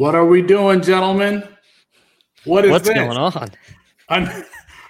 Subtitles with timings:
[0.00, 1.46] What are we doing, gentlemen?
[2.44, 2.94] What is What's this?
[2.94, 3.50] going on?
[4.08, 4.46] An-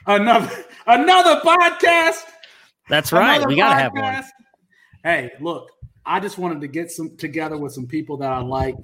[0.07, 2.21] another another podcast.
[2.89, 3.39] That's right.
[3.39, 4.25] Another We got to have one.
[5.03, 5.69] Hey, look,
[6.07, 8.77] I just wanted to get some together with some people that I like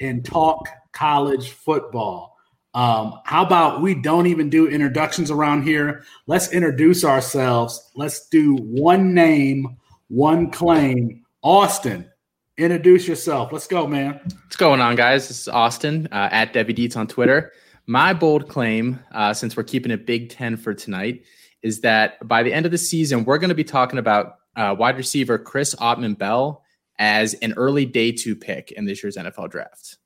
[0.00, 2.38] and talk college football.
[2.72, 6.04] Um, how about we don't even do introductions around here?
[6.26, 7.90] Let's introduce ourselves.
[7.94, 9.76] Let's do one name,
[10.08, 11.22] one claim.
[11.42, 12.10] Austin,
[12.58, 13.52] introduce yourself.
[13.52, 14.20] Let's go, man.
[14.22, 15.28] What's going on, guys?
[15.28, 17.52] This is Austin uh, at Devy Dietz on Twitter.
[17.86, 21.24] My bold claim, uh, since we're keeping it Big Ten for tonight,
[21.62, 24.74] is that by the end of the season, we're going to be talking about uh,
[24.76, 26.64] wide receiver Chris Autman Bell
[26.98, 29.98] as an early day two pick in this year's NFL draft.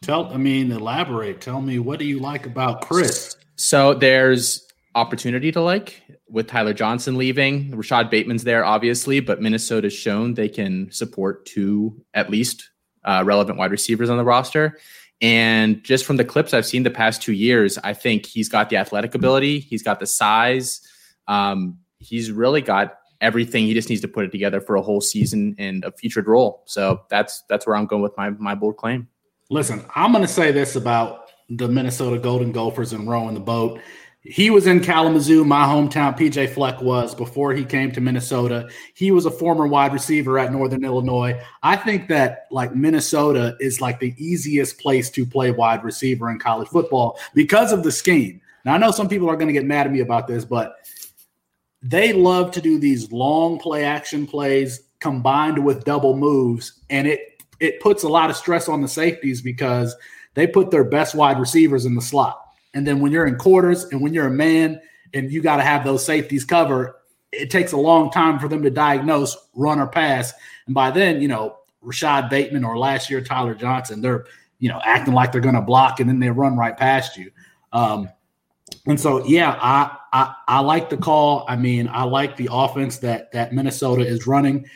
[0.00, 1.40] Tell, I mean, elaborate.
[1.40, 3.36] Tell me, what do you like about Chris?
[3.56, 4.67] So there's
[4.98, 7.70] opportunity to like with Tyler Johnson leaving.
[7.70, 12.70] Rashad Bateman's there, obviously, but Minnesota's shown they can support two at least
[13.04, 14.78] uh, relevant wide receivers on the roster.
[15.20, 18.70] And just from the clips I've seen the past two years, I think he's got
[18.70, 20.80] the athletic ability, he's got the size,
[21.26, 23.64] um, he's really got everything.
[23.64, 26.62] He just needs to put it together for a whole season and a featured role.
[26.66, 29.08] So that's that's where I'm going with my my bold claim.
[29.50, 33.80] Listen, I'm going to say this about the Minnesota Golden Gophers and rowing the boat.
[34.22, 36.18] He was in Kalamazoo, my hometown.
[36.18, 38.68] PJ Fleck was before he came to Minnesota.
[38.94, 41.40] He was a former wide receiver at Northern Illinois.
[41.62, 46.40] I think that like Minnesota is like the easiest place to play wide receiver in
[46.40, 48.40] college football because of the scheme.
[48.64, 50.74] Now I know some people are going to get mad at me about this, but
[51.80, 57.40] they love to do these long play action plays combined with double moves, and it
[57.60, 59.94] it puts a lot of stress on the safeties because
[60.34, 62.47] they put their best wide receivers in the slot.
[62.78, 64.80] And then when you're in quarters and when you're a man
[65.12, 66.94] and you got to have those safeties covered,
[67.32, 70.32] it takes a long time for them to diagnose run or pass.
[70.66, 74.26] And by then, you know, Rashad Bateman or last year Tyler Johnson, they're,
[74.60, 77.32] you know, acting like they're going to block and then they run right past you.
[77.72, 78.10] Um,
[78.86, 81.46] and so, yeah, I, I I like the call.
[81.48, 84.66] I mean, I like the offense that that Minnesota is running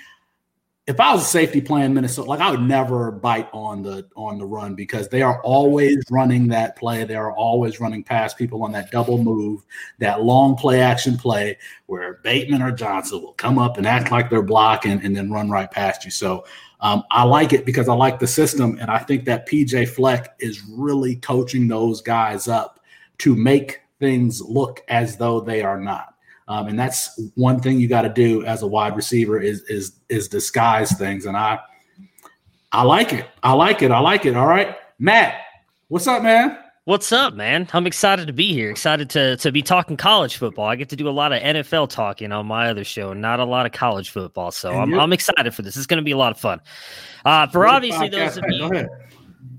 [0.89, 4.39] if I was a safety playing Minnesota, like I would never bite on the on
[4.39, 7.05] the run because they are always running that play.
[7.05, 9.65] They are always running past people on that double move,
[10.01, 11.57] that long play action play
[11.87, 15.51] where Bateman or Johnson will come up and act like they're blocking and then run
[15.51, 16.11] right past you.
[16.11, 16.45] So
[16.81, 20.35] um, I like it because I like the system, and I think that PJ Fleck
[20.41, 22.81] is really coaching those guys up
[23.19, 26.12] to make things look as though they are not.
[26.49, 30.01] Um, and that's one thing you got to do as a wide receiver is is
[30.09, 31.27] is disguise things.
[31.27, 31.61] And I
[32.73, 33.29] I like it.
[33.43, 33.91] I like it.
[33.91, 34.37] I like it.
[34.37, 35.41] All right, Matt,
[35.89, 36.59] what's up, man?
[36.85, 37.69] What's up, man?
[37.73, 38.69] I'm excited to be here.
[38.69, 40.65] Excited to to be talking college football.
[40.65, 43.45] I get to do a lot of NFL talking on my other show, not a
[43.45, 44.51] lot of college football.
[44.51, 45.77] So And I'm I'm excited for this.
[45.77, 46.61] It's going to be a lot of fun.
[47.25, 48.89] Uh, for obviously those of you.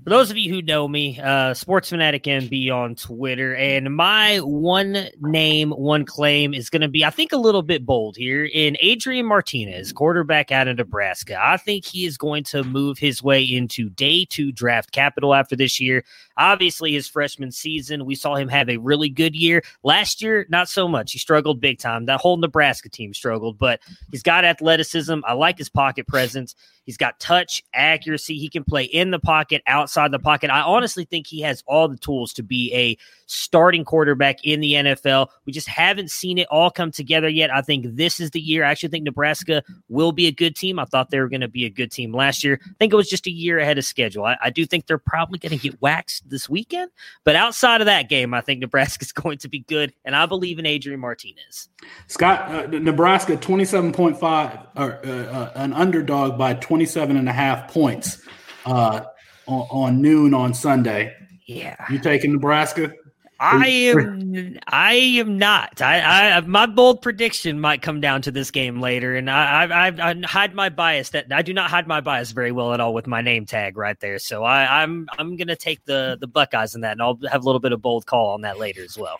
[0.04, 4.38] For those of you who know me, uh, Sports Fanatic MB on Twitter, and my
[4.38, 8.44] one name, one claim is going to be, I think, a little bit bold here
[8.44, 11.38] in Adrian Martinez, quarterback out of Nebraska.
[11.42, 15.56] I think he is going to move his way into day two draft capital after
[15.56, 16.04] this year.
[16.36, 19.62] Obviously, his freshman season, we saw him have a really good year.
[19.82, 21.12] Last year, not so much.
[21.12, 22.06] He struggled big time.
[22.06, 23.80] That whole Nebraska team struggled, but
[24.10, 25.20] he's got athleticism.
[25.26, 26.54] I like his pocket presence.
[26.84, 28.38] He's got touch, accuracy.
[28.38, 30.50] He can play in the pocket, outside the pocket.
[30.50, 34.72] I honestly think he has all the tools to be a starting quarterback in the
[34.72, 35.28] NFL.
[35.46, 37.50] We just haven't seen it all come together yet.
[37.52, 38.64] I think this is the year.
[38.64, 40.78] I actually think Nebraska will be a good team.
[40.78, 42.60] I thought they were going to be a good team last year.
[42.64, 44.24] I think it was just a year ahead of schedule.
[44.24, 46.92] I, I do think they're probably going to get waxed this weekend.
[47.24, 49.92] But outside of that game, I think Nebraska is going to be good.
[50.04, 51.68] And I believe in Adrian Martinez.
[52.06, 58.22] Scott, uh, Nebraska 27.5 or uh, uh, an underdog by 27 and a half points
[58.66, 59.00] uh,
[59.46, 61.14] on, on noon on Sunday.
[61.46, 61.76] Yeah.
[61.90, 62.92] You taking Nebraska?
[63.40, 64.58] I am.
[64.68, 65.82] I am not.
[65.82, 66.40] I, I.
[66.40, 70.54] My bold prediction might come down to this game later, and I, I, I hide
[70.54, 71.10] my bias.
[71.10, 73.76] That I do not hide my bias very well at all with my name tag
[73.76, 74.18] right there.
[74.18, 75.08] So I, I'm.
[75.18, 77.82] I'm gonna take the the Buckeyes in that, and I'll have a little bit of
[77.82, 79.18] bold call on that later as well.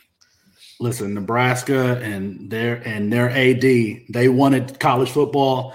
[0.81, 5.75] Listen, Nebraska and their and their AD, they wanted college football.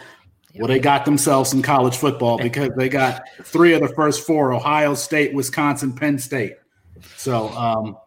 [0.55, 4.53] Well, they got themselves some college football because they got three of the first four:
[4.53, 6.57] Ohio State, Wisconsin, Penn State.
[7.17, 7.49] So.
[7.49, 7.97] um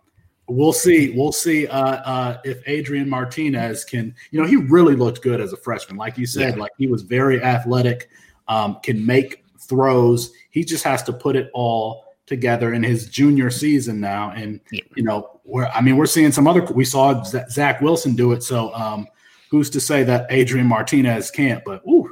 [0.48, 1.10] we'll see.
[1.16, 4.14] We'll see uh, uh, if Adrian Martinez can.
[4.30, 5.96] You know, he really looked good as a freshman.
[5.96, 6.62] Like you said, yeah.
[6.62, 8.10] like he was very athletic,
[8.48, 10.32] um, can make throws.
[10.50, 14.30] He just has to put it all together in his junior season now.
[14.30, 14.80] And yeah.
[14.96, 16.62] you know, we're I mean, we're seeing some other.
[16.64, 18.42] We saw Zach Wilson do it.
[18.42, 19.06] So um,
[19.50, 21.64] who's to say that Adrian Martinez can't?
[21.64, 22.11] But ooh,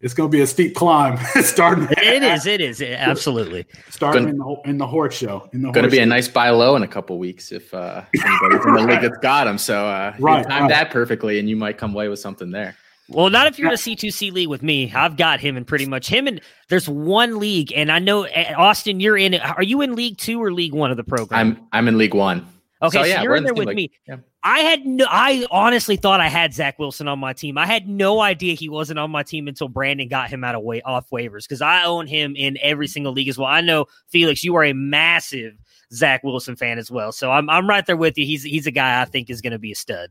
[0.00, 1.88] it's going to be a steep climb starting.
[1.90, 2.46] It is.
[2.46, 5.48] It is absolutely starting in the in the horse show.
[5.52, 6.04] In the going to be show.
[6.04, 9.18] a nice buy low in a couple weeks if uh, anybody's in the league that's
[9.18, 9.58] got him.
[9.58, 10.68] So uh, right, time right.
[10.70, 12.76] that perfectly, and you might come away with something there.
[13.08, 14.92] Well, not if you're in a C2C league with me.
[14.94, 18.54] I've got him in pretty much him and there's one league, and I know eh,
[18.54, 19.44] Austin, you're in it.
[19.44, 21.38] Are you in League Two or League One of the program?
[21.40, 22.46] I'm I'm in League One.
[22.82, 23.90] Okay, so, yeah, so you're in there with like, me.
[24.08, 24.16] Yeah.
[24.42, 27.58] I had no, I honestly thought I had Zach Wilson on my team.
[27.58, 30.62] I had no idea he wasn't on my team until Brandon got him out of
[30.62, 33.48] way off waivers because I own him in every single league as well.
[33.48, 35.54] I know Felix, you are a massive
[35.92, 38.24] Zach Wilson fan as well, so I'm I'm right there with you.
[38.24, 40.10] He's he's a guy I think is going to be a stud.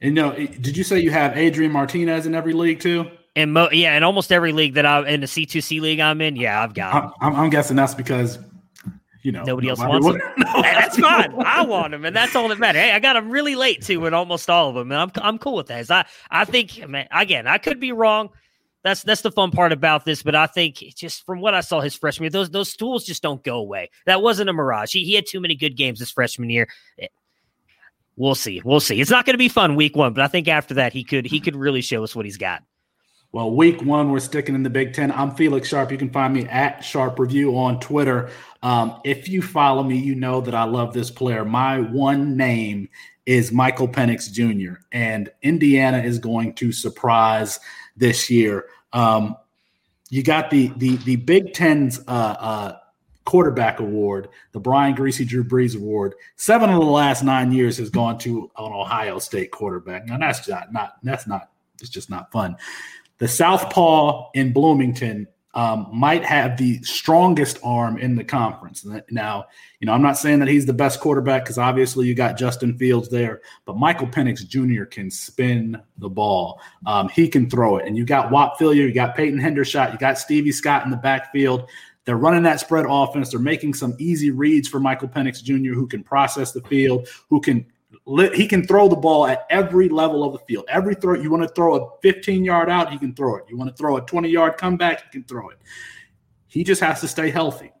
[0.00, 3.10] And no, did you say you have Adrian Martinez in every league too?
[3.36, 6.36] And mo- yeah, in almost every league that I'm in the C2C league I'm in,
[6.36, 7.12] yeah, I've got.
[7.20, 8.38] I'm, I'm guessing that's because
[9.24, 10.20] you know nobody else wants him.
[10.36, 10.46] no.
[10.62, 11.34] hey, that's fine.
[11.44, 12.82] I want him, and that's all that matters.
[12.82, 15.38] Hey, I got him really late too, in almost all of them, and I'm I'm
[15.38, 15.90] cool with that.
[15.90, 18.28] I I think, man, again, I could be wrong.
[18.84, 21.80] That's that's the fun part about this, but I think just from what I saw
[21.80, 23.90] his freshman year, those those tools just don't go away.
[24.04, 24.92] That wasn't a mirage.
[24.92, 26.68] He, he had too many good games this freshman year.
[26.98, 27.06] Eh,
[28.16, 28.60] we'll see.
[28.62, 29.00] We'll see.
[29.00, 31.24] It's not going to be fun week one, but I think after that he could
[31.24, 32.62] he could really show us what he's got.
[33.34, 35.10] Well, week one, we're sticking in the Big Ten.
[35.10, 35.90] I'm Felix Sharp.
[35.90, 38.30] You can find me at Sharp Review on Twitter.
[38.62, 41.44] Um, if you follow me, you know that I love this player.
[41.44, 42.88] My one name
[43.26, 47.58] is Michael Penix Jr., and Indiana is going to surprise
[47.96, 48.66] this year.
[48.92, 49.36] Um,
[50.10, 52.76] you got the the the Big Ten's uh, uh,
[53.24, 56.14] quarterback award, the Brian Griese Drew Brees award.
[56.36, 60.06] Seven of the last nine years has gone to an Ohio State quarterback.
[60.06, 61.50] Now that's not not that's not
[61.80, 62.56] it's just not fun.
[63.18, 68.84] The Southpaw in Bloomington um, might have the strongest arm in the conference.
[69.10, 69.46] Now,
[69.78, 72.76] you know, I'm not saying that he's the best quarterback because obviously you got Justin
[72.76, 74.84] Fields there, but Michael Penix Jr.
[74.84, 76.60] can spin the ball.
[76.86, 77.86] Um, he can throw it.
[77.86, 80.96] And you got Whop Philyor, you got Peyton Hendershot, you got Stevie Scott in the
[80.96, 81.70] backfield.
[82.04, 83.30] They're running that spread offense.
[83.30, 87.40] They're making some easy reads for Michael Penix Jr., who can process the field, who
[87.40, 87.64] can
[88.06, 90.66] he can throw the ball at every level of the field.
[90.68, 93.44] Every throw you want to throw a 15 yard out, he can throw it.
[93.48, 95.58] You want to throw a 20 yard comeback, he can throw it.
[96.46, 97.72] He just has to stay healthy.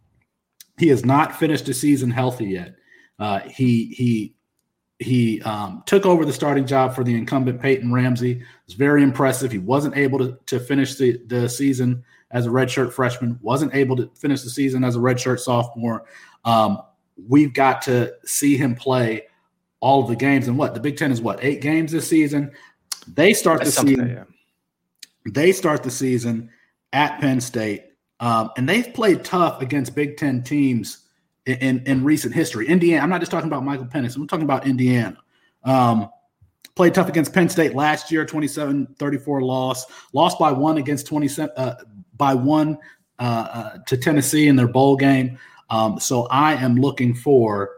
[0.78, 2.74] He has not finished the season healthy yet.
[3.18, 4.34] Uh, he he
[4.98, 8.42] he um, took over the starting job for the incumbent Peyton Ramsey.
[8.66, 9.52] was very impressive.
[9.52, 13.38] He wasn't able to, to finish the, the season as a redshirt freshman.
[13.42, 16.04] wasn't able to finish the season as a redshirt sophomore.
[16.44, 16.80] Um,
[17.28, 19.26] we've got to see him play
[19.84, 20.48] all of the games.
[20.48, 22.50] And what the Big Ten is what eight games this season.
[23.06, 24.08] They start the season.
[24.08, 24.24] Yeah.
[25.30, 26.50] They start the season
[26.94, 27.84] at Penn State,
[28.18, 31.06] um, and they've played tough against Big Ten teams
[31.44, 32.66] in, in, in, recent history.
[32.66, 33.02] Indiana.
[33.02, 34.16] I'm not just talking about Michael Penix.
[34.16, 35.18] I'm talking about Indiana.
[35.64, 36.08] Um,
[36.74, 39.84] played tough against Penn State last year, 27-34 loss.
[40.14, 41.74] Lost by one against 27 uh,
[42.16, 42.78] by one
[43.18, 45.38] uh, uh, to Tennessee in their bowl game.
[45.68, 47.70] Um, so I am looking for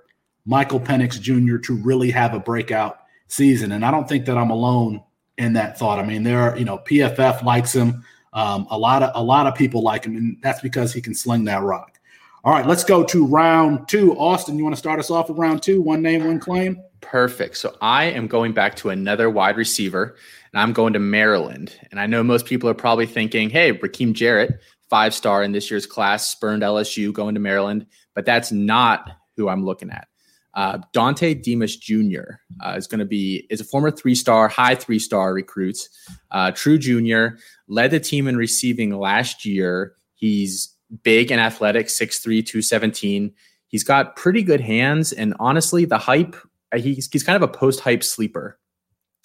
[0.46, 1.58] Michael Penix Jr.
[1.58, 5.02] to really have a breakout season, and I don't think that I'm alone
[5.38, 5.98] in that thought.
[5.98, 8.04] I mean, there are you know PFF likes him.
[8.32, 11.14] Um, a lot of a lot of people like him, and that's because he can
[11.14, 11.98] sling that rock.
[12.44, 14.16] All right, let's go to round two.
[14.16, 15.82] Austin, you want to start us off with round two?
[15.82, 16.80] One name, one claim.
[17.00, 17.56] Perfect.
[17.56, 20.16] So I am going back to another wide receiver,
[20.52, 21.76] and I'm going to Maryland.
[21.90, 25.70] And I know most people are probably thinking, "Hey, Rakim Jarrett, five star in this
[25.70, 30.06] year's class, spurned LSU, going to Maryland," but that's not who I'm looking at.
[30.56, 32.38] Uh, Dontay Demus Jr.
[32.64, 35.88] Uh, is going to be is a former three star, high three star recruit,
[36.30, 39.94] uh, true junior, led the team in receiving last year.
[40.14, 43.34] He's big and athletic, 6'3", 217.
[43.68, 46.34] He's got pretty good hands, and honestly, the hype
[46.72, 48.58] uh, he's he's kind of a post hype sleeper.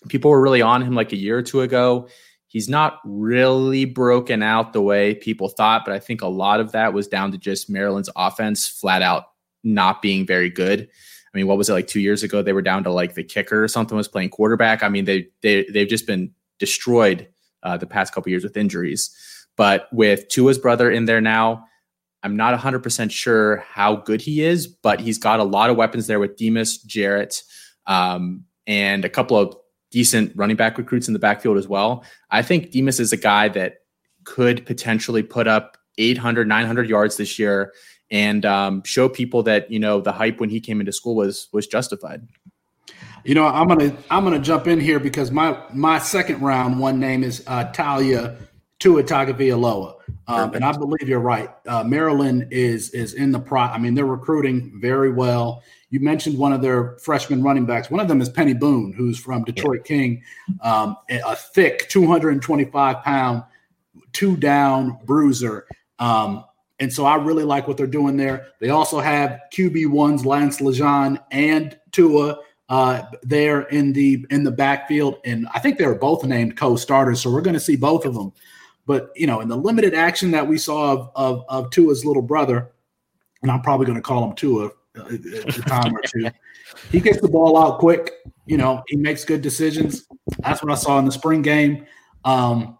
[0.09, 2.09] People were really on him like a year or two ago.
[2.47, 6.73] He's not really broken out the way people thought, but I think a lot of
[6.73, 9.27] that was down to just Maryland's offense flat out
[9.63, 10.89] not being very good.
[11.33, 12.41] I mean, what was it like two years ago?
[12.41, 14.83] They were down to like the kicker or something was playing quarterback.
[14.83, 17.27] I mean, they they they've just been destroyed
[17.63, 19.15] uh, the past couple years with injuries.
[19.55, 21.65] But with Tua's brother in there now,
[22.23, 26.07] I'm not 100% sure how good he is, but he's got a lot of weapons
[26.07, 27.43] there with Demus, Jarrett,
[27.88, 29.55] um, and a couple of
[29.89, 32.03] decent running back recruits in the backfield as well.
[32.29, 33.77] I think Demus is a guy that
[34.23, 37.73] could potentially put up 800, 900 yards this year
[38.12, 41.48] and um, show people that you know the hype when he came into school was
[41.51, 42.27] was justified.
[43.24, 47.00] You know, I'm gonna I'm gonna jump in here because my my second round one
[47.00, 48.38] name is uh, Taulia
[48.80, 49.96] Tua Tagovailoa,
[50.27, 51.50] um, and I believe you're right.
[51.68, 53.62] Uh, Maryland is is in the pro.
[53.62, 55.63] I mean, they're recruiting very well.
[55.91, 57.91] You mentioned one of their freshman running backs.
[57.91, 59.88] One of them is Peny Boone, who's from Detroit yeah.
[59.88, 60.24] King,
[60.62, 63.44] um, a thick 225 pound,
[64.13, 65.68] two down bruiser.
[66.00, 66.46] Um,
[66.81, 68.47] and so I really like what they're doing there.
[68.59, 74.51] They also have QB ones, Lance LeGendre and Tua uh, there in the in the
[74.51, 77.21] backfield, and I think they were both named co-starters.
[77.21, 78.33] So we're going to see both of them.
[78.88, 82.23] But you know, in the limited action that we saw of of, of Tua's little
[82.23, 82.71] brother,
[83.43, 86.31] and I'm probably going to call him Tua uh, a time or two.
[86.91, 88.13] He gets the ball out quick.
[88.47, 90.07] You know, he makes good decisions.
[90.39, 91.85] That's what I saw in the spring game.
[92.25, 92.79] Um,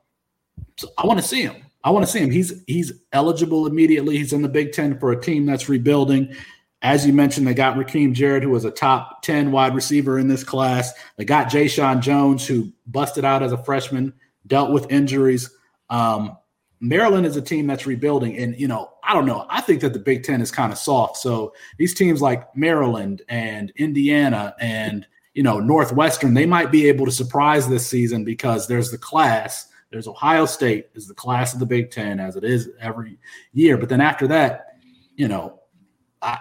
[0.78, 1.66] so I want to see him.
[1.84, 2.32] I want to see him.
[2.32, 4.18] He's he's eligible immediately.
[4.18, 6.36] He's in the Big Ten for a team that's rebuilding.
[6.84, 10.28] As you mentioned, they got Rakim Jarrett, who was a top 10 wide receiver in
[10.28, 10.92] this class.
[11.16, 14.14] They got Jeshaun Jones, who busted out as a freshman,
[14.48, 15.56] dealt with injuries.
[15.92, 16.38] Um,
[16.80, 18.36] Maryland is a team that's rebuilding.
[18.36, 19.46] And, you know, I don't know.
[19.48, 21.18] I think that the Big Ten is kind of soft.
[21.18, 27.06] So these teams like Maryland and Indiana and, you know, Northwestern, they might be able
[27.06, 31.60] to surprise this season because there's the class– there's Ohio State is the class of
[31.60, 33.20] the Big Ten as it is every
[33.54, 33.78] year.
[33.78, 34.78] But then after that,
[35.16, 35.60] you know,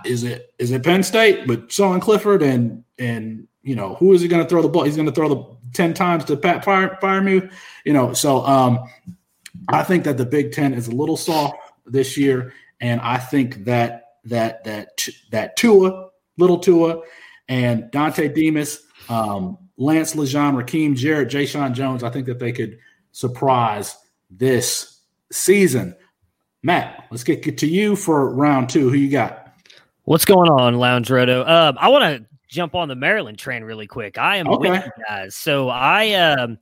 [0.04, 1.46] is it is it Penn State?
[1.46, 4.84] But Sean Clifford and and you know who is he going to throw the ball?
[4.84, 7.50] He's going to throw the ten times to Pat Fire.
[7.84, 8.78] You know, so um,
[9.68, 13.64] I think that the Big Ten is a little soft this year, and I think
[13.64, 17.02] that that that that Tua, little Tua,
[17.48, 22.04] and Dontay Demus, um, Lance LeGendre, Rakim Jarrett, Jeshaun Jones.
[22.04, 22.78] I think that they could
[23.12, 23.96] surprise
[24.30, 25.00] this
[25.32, 25.94] season.
[26.62, 28.90] Matt, let's get to you for round two.
[28.90, 29.54] Who you got?
[30.04, 31.46] What's going on, Lounge Roto?
[31.46, 34.18] Um, I want to jump on the Maryland train really quick.
[34.18, 34.70] I am okay.
[34.70, 35.36] with you guys.
[35.36, 36.58] So I um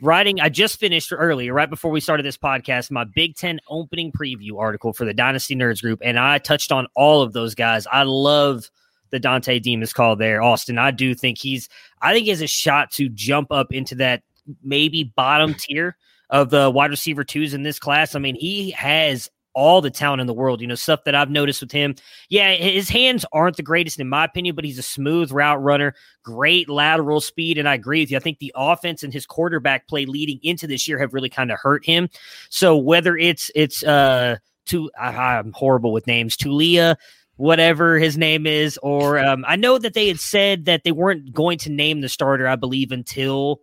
[0.00, 4.12] writing I just finished earlier, right before we started this podcast, my Big Ten opening
[4.12, 7.86] preview article for the Dynasty Nerds group, and I touched on all of those guys.
[7.90, 8.70] I love
[9.10, 10.78] the Dontay Demus call there, Austin.
[10.78, 11.68] I do think he's
[12.00, 14.22] I think he has a shot to jump up into that
[14.62, 15.96] maybe bottom tier
[16.30, 18.14] of the wide receiver twos in this class.
[18.14, 20.60] I mean, he has all the talent in the world.
[20.60, 21.94] You know, stuff that I've noticed with him.
[22.28, 25.94] Yeah, his hands aren't the greatest in my opinion, but he's a smooth route runner,
[26.22, 27.58] great lateral speed.
[27.58, 28.16] And I agree with you.
[28.16, 31.52] I think the offense and his quarterback play leading into this year have really kind
[31.52, 32.08] of hurt him.
[32.48, 36.96] So whether it's it's uh to I, I'm horrible with names, Tulia,
[37.36, 41.32] whatever his name is, or um, I know that they had said that they weren't
[41.32, 43.60] going to name the starter, I believe, until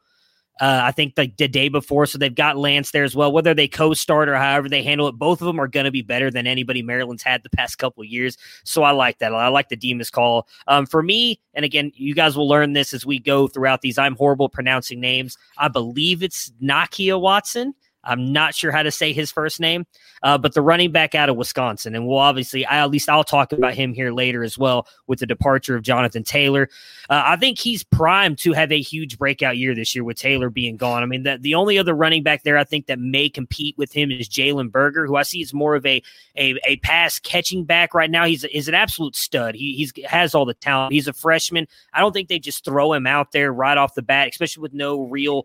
[0.60, 3.32] uh, I think the, the day before, so they've got Lance there as well.
[3.32, 6.02] Whether they co-start or however they handle it, both of them are going to be
[6.02, 8.38] better than anybody Maryland's had the past couple of years.
[8.66, 9.34] So I like that.
[9.34, 10.48] I like the Demus call.
[10.68, 13.98] Um, for me, and again, you guys will learn this as we go throughout these.
[13.98, 15.38] I'm horrible pronouncing names.
[15.58, 17.74] I believe it's Nakia Watson.
[18.10, 19.86] I'm not sure how to say his first name,
[20.24, 21.96] uh, but the running back out of Wisconsin.
[21.96, 25.20] And we'll obviously, I, at least I'll talk about him here later as well with
[25.20, 26.70] the departure of Jonathan Taylor.
[27.10, 30.50] Uh, I think he's primed to have a huge breakout year this year with Taylor
[30.50, 31.04] being gone.
[31.04, 33.94] I mean, the, the only other running back there I think that may compete with
[33.94, 36.02] him is Jalen Berger, who I see is more of a
[36.36, 38.26] a, a pass catching back right now.
[38.26, 39.56] He's is an absolute stud.
[39.56, 40.94] He he's has all the talent.
[40.94, 41.68] He's a freshman.
[41.94, 44.74] I don't think they just throw him out there right off the bat, especially with
[44.74, 45.44] no real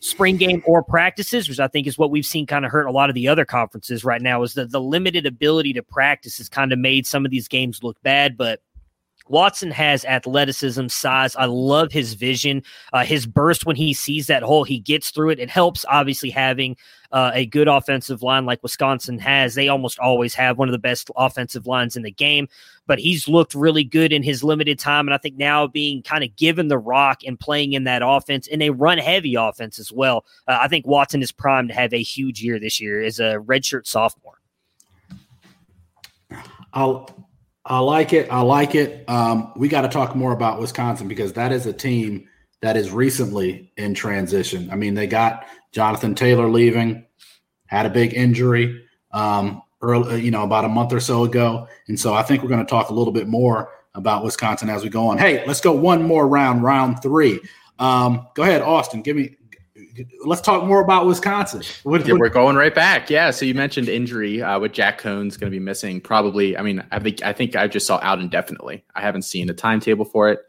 [0.00, 2.92] spring game or practices, which I think is what we've seen kind of hurt a
[2.92, 6.48] lot of the other conferences right now, is that the limited ability to practice has
[6.48, 8.36] kind of made some of these games look bad.
[8.36, 8.60] But
[9.28, 11.36] Watson has athleticism, size.
[11.36, 15.30] I love his vision, uh, his burst when he sees that hole, he gets through
[15.30, 15.38] it.
[15.38, 16.76] It helps, obviously, having
[17.12, 19.54] uh, a good offensive line like Wisconsin has.
[19.54, 22.48] They almost always have one of the best offensive lines in the game,
[22.86, 25.06] but he's looked really good in his limited time.
[25.06, 28.46] And I think now being kind of given the rock and playing in that offense,
[28.46, 31.92] in a run heavy offense as well, uh, I think Watson is primed to have
[31.92, 34.40] a huge year this year as a redshirt sophomore.
[36.74, 37.27] I'll
[37.68, 38.30] I like it.
[38.30, 39.08] I like it.
[39.08, 42.26] Um, we got to talk more about Wisconsin because that is a team
[42.62, 44.70] that is recently in transition.
[44.70, 47.04] I mean, they got Jonathan Taylor leaving,
[47.66, 48.82] had a big injury,
[49.12, 52.48] um, early, you know, about a month or so ago, and so I think we're
[52.48, 55.18] going to talk a little bit more about Wisconsin as we go on.
[55.18, 57.38] Hey, let's go one more round, round three.
[57.78, 59.02] Um, go ahead, Austin.
[59.02, 59.36] Give me
[60.24, 61.62] let's talk more about Wisconsin.
[61.82, 63.10] What, yeah, we're going right back.
[63.10, 63.30] Yeah.
[63.30, 66.00] So you mentioned injury uh, with Jack Coan's going to be missing.
[66.00, 66.56] Probably.
[66.56, 68.84] I mean, I think I think I just saw out indefinitely.
[68.94, 70.40] I haven't seen a timetable for it.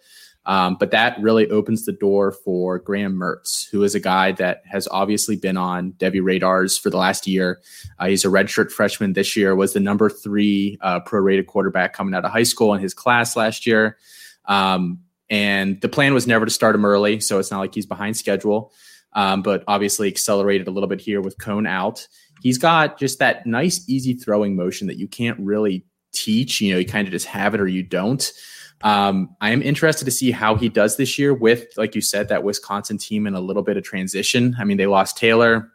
[0.45, 4.63] Um, but that really opens the door for Graham Mertz, who is a guy that
[4.65, 7.59] has obviously been on Devy radars for the last year.
[7.99, 12.15] Uh, he's a redshirt freshman this year, was the number three uh, prorated quarterback coming
[12.15, 13.97] out of high school in his class last year.
[14.45, 17.85] Um, and the plan was never to start him early, so it's not like he's
[17.85, 18.73] behind schedule
[19.13, 22.07] um, but obviously accelerated a little bit here with Coan out.
[22.41, 26.61] He's got just that nice, easy throwing motion that you can't really teach.
[26.61, 28.31] You know, you kind of just have it or you don't.
[28.81, 32.29] Um, I am interested to see how he does this year with, like you said,
[32.29, 34.55] that Wisconsin team in a little bit of transition.
[34.57, 35.71] I mean, they lost Taylor,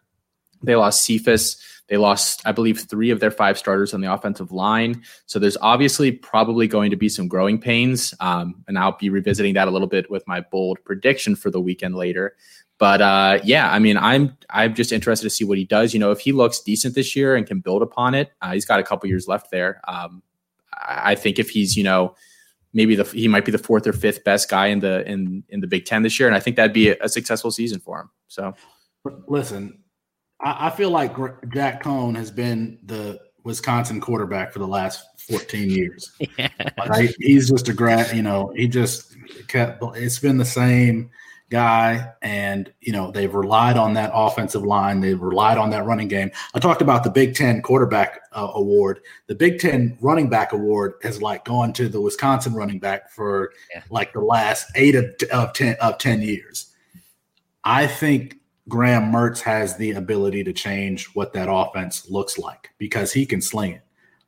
[0.63, 4.53] they lost Cephus, they lost, I believe, three of their five starters on the offensive
[4.53, 5.03] line.
[5.27, 8.15] So there's obviously probably going to be some growing pains.
[8.21, 11.61] Um, and I'll be revisiting that a little bit with my bold prediction for the
[11.61, 12.37] weekend later.
[12.79, 15.95] But uh, yeah, I mean, I'm I'm just interested to see what he does.
[15.95, 18.65] You know, if he looks decent this year and can build upon it, uh, he's
[18.65, 19.81] got a couple years left there.
[19.87, 20.23] Um,
[20.83, 22.17] I think if he's you know
[22.73, 25.61] maybe the he might be the fourth or fifth best guy in the in in
[25.61, 28.01] the Big Ten this year, and I think that'd be a, a successful season for
[28.01, 28.11] him.
[28.27, 28.55] So,
[29.29, 29.84] listen,
[30.45, 31.17] I, I feel like
[31.53, 36.13] Jack Coan has been the Wisconsin quarterback for the last 14 years.
[36.39, 36.49] Yeah.
[36.89, 39.17] Like, he's just a grad, you know, he just
[39.49, 41.11] kept, it's been the same
[41.55, 45.01] guy, and you know they've relied on that offensive line.
[45.01, 46.31] They've relied on that running game.
[46.55, 49.01] I talked about the Big Ten quarterback uh, award.
[49.29, 53.53] The Big Ten running back award has like gone to the Wisconsin running back for
[53.73, 53.83] yeah.
[53.91, 56.75] like the last eight of, of ten of ten years.
[57.63, 58.37] I think
[58.69, 63.41] Graham Mertz has the ability to change what that offense looks like because he can
[63.41, 63.83] sling it.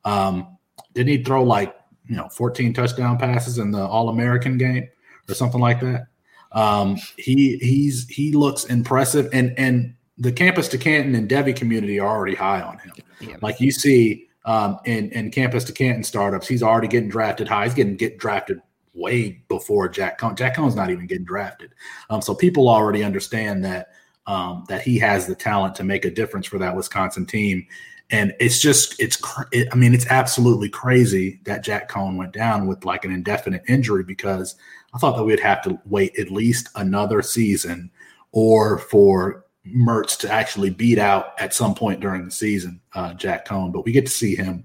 [0.05, 0.57] Um,
[0.93, 1.75] didn't he throw like
[2.07, 4.87] you know 14 touchdown passes in the All American game
[5.27, 6.07] or something like that?
[6.51, 11.99] Um, he he's he looks impressive, and and the campus to Canton and Devy community
[11.99, 12.93] are already high on him.
[13.19, 13.37] Yeah.
[13.41, 17.65] Like you see um, in in campus to Canton startups, he's already getting drafted high.
[17.65, 18.61] He's getting get drafted
[18.93, 20.35] way before Jack Coan.
[20.35, 21.73] Jack Coan's not even getting drafted.
[22.09, 23.89] Um, so people already understand that
[24.27, 27.65] um, that he has the talent to make a difference for that Wisconsin team.
[28.09, 32.67] And it's just, it's, it, I mean, it's absolutely crazy that Jack Coan went down
[32.67, 34.55] with like an indefinite injury because
[34.93, 37.91] I thought that we'd have to wait at least another season
[38.31, 43.45] or for Mertz to actually beat out at some point during the season, uh, Jack
[43.45, 43.73] Coan.
[43.73, 44.63] But we get to see him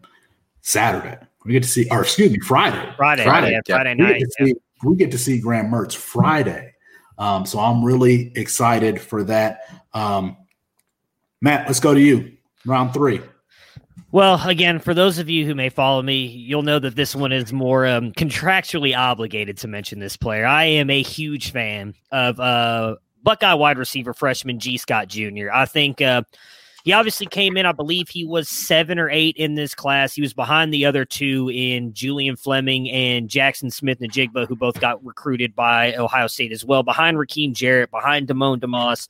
[0.60, 1.18] Saturday.
[1.44, 2.92] We get to see, or excuse me, Friday.
[2.96, 4.14] Friday, Friday, yeah, Friday night.
[4.14, 6.71] We get, see, we get, to see, Graham Mertz Friday.
[7.22, 9.60] Um, so I'm really excited for that.
[9.94, 10.36] Um,
[11.40, 12.32] Matt, let's go to you.
[12.66, 13.20] Round three.
[14.10, 17.30] Well, again, for those of you who may follow me, you'll know that this one
[17.30, 20.44] is more um, contractually obligated to mention this player.
[20.44, 25.48] I am a huge fan of uh, Buckeye wide receiver freshman Gee Scott Jr.
[25.52, 26.22] I think uh,
[26.84, 30.14] he obviously came in, I believe he was seven or eight in this class.
[30.14, 34.80] He was behind the other two in Julian Fleming and Jackson Smith Njigba, who both
[34.80, 39.08] got recruited by Ohio State as well, behind Rakim Jarrett, behind Demond Demas.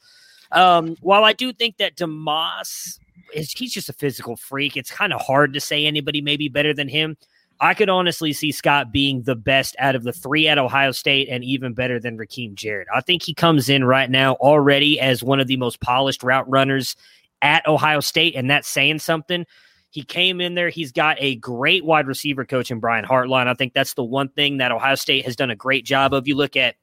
[0.51, 2.99] Um, while I do think that DeMoss
[3.33, 4.77] is he's just a physical freak.
[4.77, 7.17] It's kind of hard to say anybody maybe better than him.
[7.61, 11.29] I could honestly see Scott being the best out of the three at Ohio State
[11.31, 12.89] and even better than Rakim Jarrett.
[12.93, 16.51] I think he comes in right now already as one of the most polished route
[16.51, 16.97] runners
[17.43, 19.45] at Ohio State, and that's saying something.
[19.91, 20.71] He came in there.
[20.71, 23.47] He's got a great wide receiver coach in Brian Hartline.
[23.47, 26.27] I think that's the one thing that Ohio State has done a great job of.
[26.27, 26.77] You look at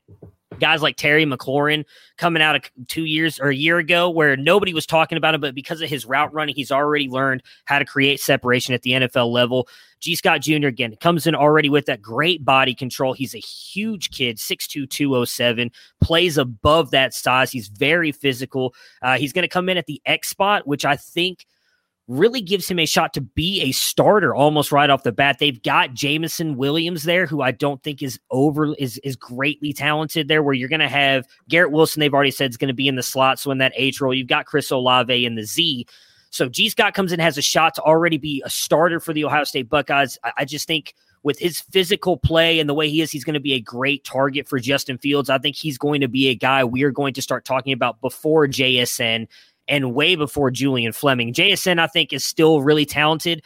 [0.60, 1.86] guys like Terry McLaurin
[2.18, 5.42] coming out of two years or a year ago where nobody was talking about him,
[5.42, 8.92] but because of his route running, he's already learned how to create separation at the
[8.92, 9.68] NFL level.
[10.00, 10.68] Gee Scott Jr.
[10.68, 13.14] again comes in already with that great body control.
[13.14, 17.52] He's a huge kid, 6'2, 207, plays above that size.
[17.52, 18.74] He's very physical.
[19.02, 21.46] Uh, he's going to come in at the X spot, which I think–
[22.10, 25.38] really gives him a shot to be a starter almost right off the bat.
[25.40, 30.28] They've got Jameson Williams there, who I don't think is over is is greatly talented
[30.28, 30.42] there.
[30.42, 32.96] Where you're going to have Garrett Wilson, they've already said is going to be in
[32.96, 35.86] the slot, so in that H role, you've got Chris Olave in the Z.
[36.32, 39.24] So Gee Scott comes in has a shot to already be a starter for the
[39.24, 40.18] Ohio State Buckeyes.
[40.24, 43.34] I, I just think with his physical play and the way he is, he's going
[43.34, 45.30] to be a great target for Justin Fields.
[45.30, 48.00] I think he's going to be a guy we are going to start talking about
[48.02, 49.28] before JSN
[49.70, 51.34] and way before Julian Fleming.
[51.34, 53.44] JSN, I think, is still really talented,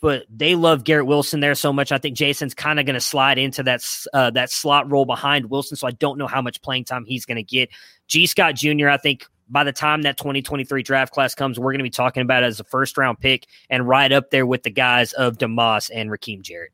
[0.00, 1.92] but they love Garrett Wilson there so much.
[1.92, 5.50] I think Jason's kind of going to slide into that uh, that slot role behind
[5.50, 5.76] Wilson.
[5.76, 7.68] So I don't know how much playing time he's going to get.
[8.08, 8.88] Gee Scott Jr.
[8.88, 12.22] I think by the time that 2023 draft class comes, we're going to be talking
[12.22, 15.90] about as a first round pick and right up there with the guys of Demas
[15.90, 16.72] and Rakim Jarrett.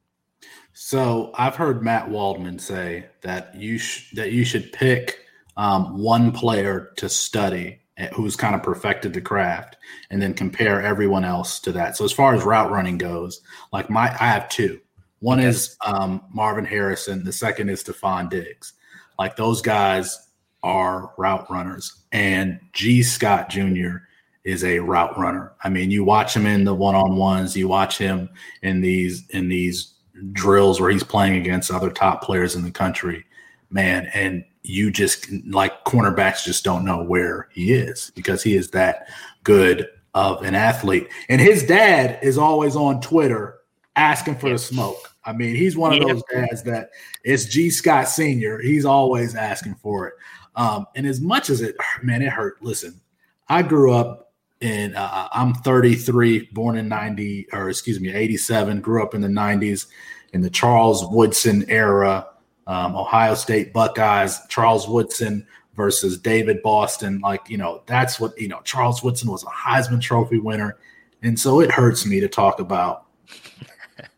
[0.73, 5.19] So I've heard Matt Waldman say that you sh- that you should pick
[5.57, 7.82] um, one player to study
[8.15, 9.77] who's kind of perfected the craft
[10.11, 11.97] and then compare everyone else to that.
[11.97, 13.41] So as far as route running goes,
[13.73, 14.81] like my I have two.
[15.21, 15.49] One okay.
[15.49, 17.23] is um, Marvin Harrison.
[17.23, 18.73] The second is Stefon Diggs.
[19.19, 20.31] Like those guys
[20.63, 23.99] are route runners, and Gee Scott Jr.
[24.45, 25.53] is a route runner.
[25.63, 28.31] I mean, you watch him in the one on ones, you watch him
[28.63, 29.95] in these in these
[30.33, 33.25] drills where he's playing against other top players in the country,
[33.71, 34.11] man.
[34.15, 39.09] And you just like cornerbacks just don't know where he is because he is that
[39.45, 41.09] good of an athlete.
[41.29, 43.59] And his dad is always on Twitter
[43.97, 45.15] asking for the smoke.
[45.25, 46.91] I mean, he's one of those dads that
[47.25, 48.61] it's Gee Scott Sr.
[48.61, 50.15] He's always asking for it.
[50.57, 52.63] Um, and as much as it, man, it hurt.
[52.63, 53.01] Listen,
[53.49, 59.03] I grew up in, uh, I'm 33, born in 90, or excuse me, 87, grew
[59.03, 59.87] up in the 90s
[60.33, 62.27] in the Charles Woodson era
[62.73, 67.21] um, Ohio State Buckeyes, Charles Woodson versus David Boston.
[67.21, 70.79] Like, you know, that's what, you know, Charles Woodson was a Heisman Trophy winner.
[71.23, 73.05] And so it hurts me to talk about.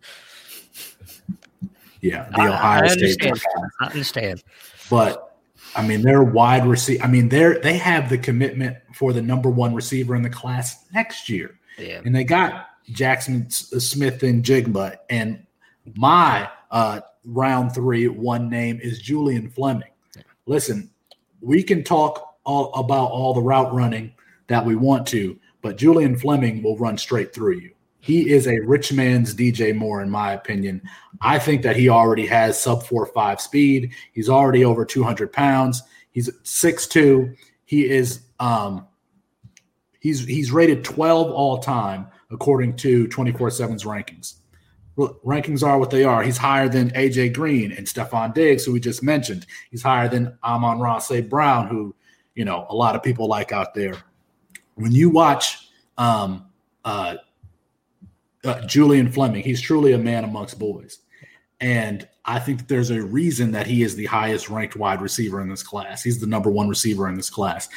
[2.01, 3.43] Yeah, the Ohio I State Buckeyes.
[3.81, 4.45] I understand.
[4.91, 5.39] But
[5.75, 7.03] I mean, they're wide receiver.
[7.03, 10.85] I mean, they're they have the commitment for the number one receiver in the class
[10.93, 11.59] next year.
[11.79, 12.03] Yeah.
[12.05, 14.99] And they got Jackson Smith-Njigba.
[15.09, 15.47] And
[15.95, 19.91] my uh, round three, one name is Julian Fleming.
[20.47, 20.91] Listen,
[21.41, 24.13] we can talk all about all the route running
[24.47, 27.71] that we want to, but Julian Fleming will run straight through you.
[28.01, 30.83] He is a rich man's DJ Moore, in my opinion.
[31.23, 33.95] I think that he already has sub four five speed.
[34.13, 35.83] He's already over 200 pounds.
[36.11, 37.35] He's 6'2.
[37.65, 38.87] He is um
[40.01, 44.35] he's he's rated 12 all time according to 24/7's rankings
[44.97, 46.23] rankings are what they are.
[46.23, 49.47] He's higher than AJ Green and Stefon Diggs, who we just mentioned.
[49.71, 51.29] He's higher than Amon-Ra St.
[51.29, 51.95] Brown, who,
[52.35, 53.97] you know, a lot of people like out there.
[54.77, 56.47] When you watch um,
[56.85, 57.17] uh,
[58.45, 60.99] uh, Julian Fleming, he's truly a man amongst boys.
[61.61, 65.49] And I think there's a reason that he is the highest ranked wide receiver in
[65.49, 66.03] this class.
[66.03, 67.69] He's the number one receiver in this class.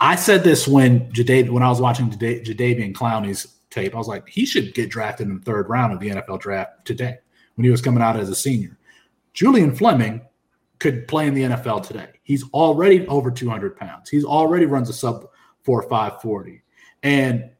[0.00, 3.94] I said this when Jadav- when I was watching Jadeveon Clowney's tape.
[3.94, 6.84] I was like, he should get drafted in the third round of the NFL draft
[6.84, 7.18] today
[7.54, 8.78] when he was coming out as a senior.
[9.32, 10.22] Julian Fleming
[10.78, 12.08] could play in the NFL today.
[12.22, 14.08] He's already over 200 pounds.
[14.08, 15.28] He's already runs a sub
[15.64, 16.62] 4 5 40.
[17.02, 17.50] And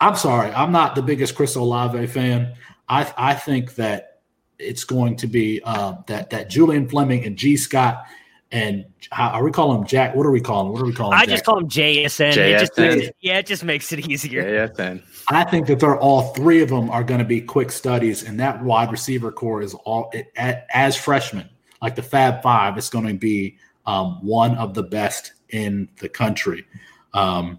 [0.00, 2.54] I'm sorry, I'm not the biggest Chris Olave fan.
[2.88, 4.20] I, I think that
[4.58, 8.04] it's going to be uh, that that Julian Fleming and Gee Scott
[8.52, 10.14] and how are we calling him Jack?
[10.14, 10.72] What are we calling?
[10.72, 11.14] What are we calling?
[11.14, 11.28] I Jack?
[11.28, 12.32] just call him JSN.
[12.32, 12.36] JSN.
[12.36, 14.68] It just yeah, it just makes it easier.
[14.68, 15.02] JSN.
[15.28, 18.38] I think that they're all three of them are going to be quick studies, and
[18.40, 21.48] that wide receiver corps is all it, as freshmen,
[21.80, 22.76] like the Fab Five.
[22.76, 23.56] It's going to be
[23.86, 26.66] um, one of the best in the country.
[27.14, 27.58] Um,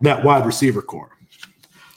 [0.00, 1.16] that wide receiver corps.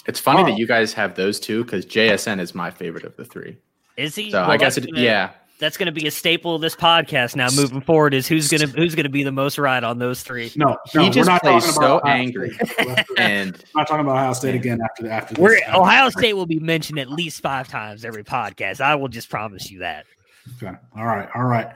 [0.05, 0.45] It's funny Oh.
[0.47, 3.57] that you guys have those two because JSN is my favorite of the three.
[3.95, 4.31] Is he?
[4.31, 5.31] So Well, I guess it, gonna- yeah.
[5.63, 7.47] That's going to be a staple of this podcast now.
[7.55, 10.21] Moving forward, is who's going to who's going to be the most right on those
[10.21, 10.51] three?
[10.57, 12.59] No, He no, we're just not plays talking so Ohio angry.
[12.77, 15.63] and We're And not talking about Ohio State again after the after We're, this.
[15.73, 18.81] Ohio State will be mentioned at least five times every podcast.
[18.81, 20.05] I will just promise you that.
[20.61, 20.75] Okay.
[20.97, 21.29] All right.
[21.33, 21.73] All right.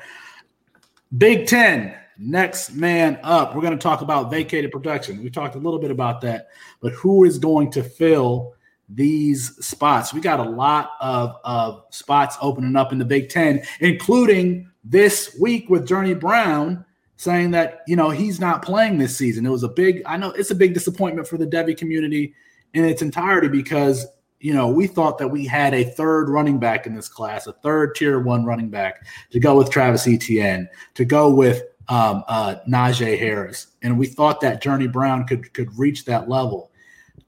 [1.17, 1.95] Big Ten.
[2.19, 5.23] Next man up, we're going to talk about vacated production.
[5.23, 6.47] We talked a little bit about that,
[6.82, 8.54] but who is going to fill
[8.89, 10.13] these spots?
[10.13, 15.36] We got a lot of, of spots opening up in the Big Ten, including this
[15.39, 16.86] week with Journey Brown
[17.17, 19.45] saying that you know he's not playing this season.
[19.45, 22.34] It was a big, I know it's a big disappointment for the Devy community
[22.73, 24.06] in its entirety because
[24.39, 27.54] you know we thought that we had a third running back in this class, a
[27.54, 32.56] third tier one running back to go with Travis Etienne, to go with um, uh,
[32.67, 36.71] Najee Harris, and we thought that Journey Brown could could reach that level.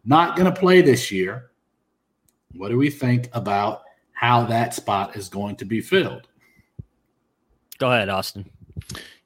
[0.06, 1.49] Not going to play this year.
[2.56, 3.82] What do we think about
[4.14, 6.28] how that spot is going to be filled?
[7.78, 8.50] Go ahead, Austin.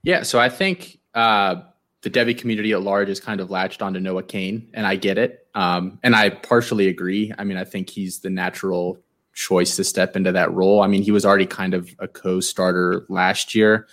[0.03, 1.61] Yeah, so I think uh,
[2.01, 5.17] the Devy community at large is kind of latched onto Noah Cain, and I get
[5.17, 7.31] it, um, and I partially agree.
[7.37, 8.99] I mean, I think he's the natural
[9.33, 10.81] choice to step into that role.
[10.81, 13.87] I mean, he was already kind of a co-starter last year.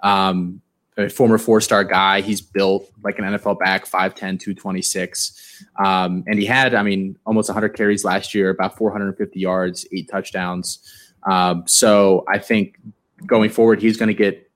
[0.00, 0.62] Um,
[0.96, 2.20] a former four star guy.
[2.20, 5.45] He's built like an NFL back, 5'10, 226.
[5.82, 10.08] Um, and he had, I mean, almost 100 carries last year, about 450 yards, eight
[10.08, 10.78] touchdowns.
[11.24, 12.78] Um, so I think
[13.26, 14.50] going forward, he's going to get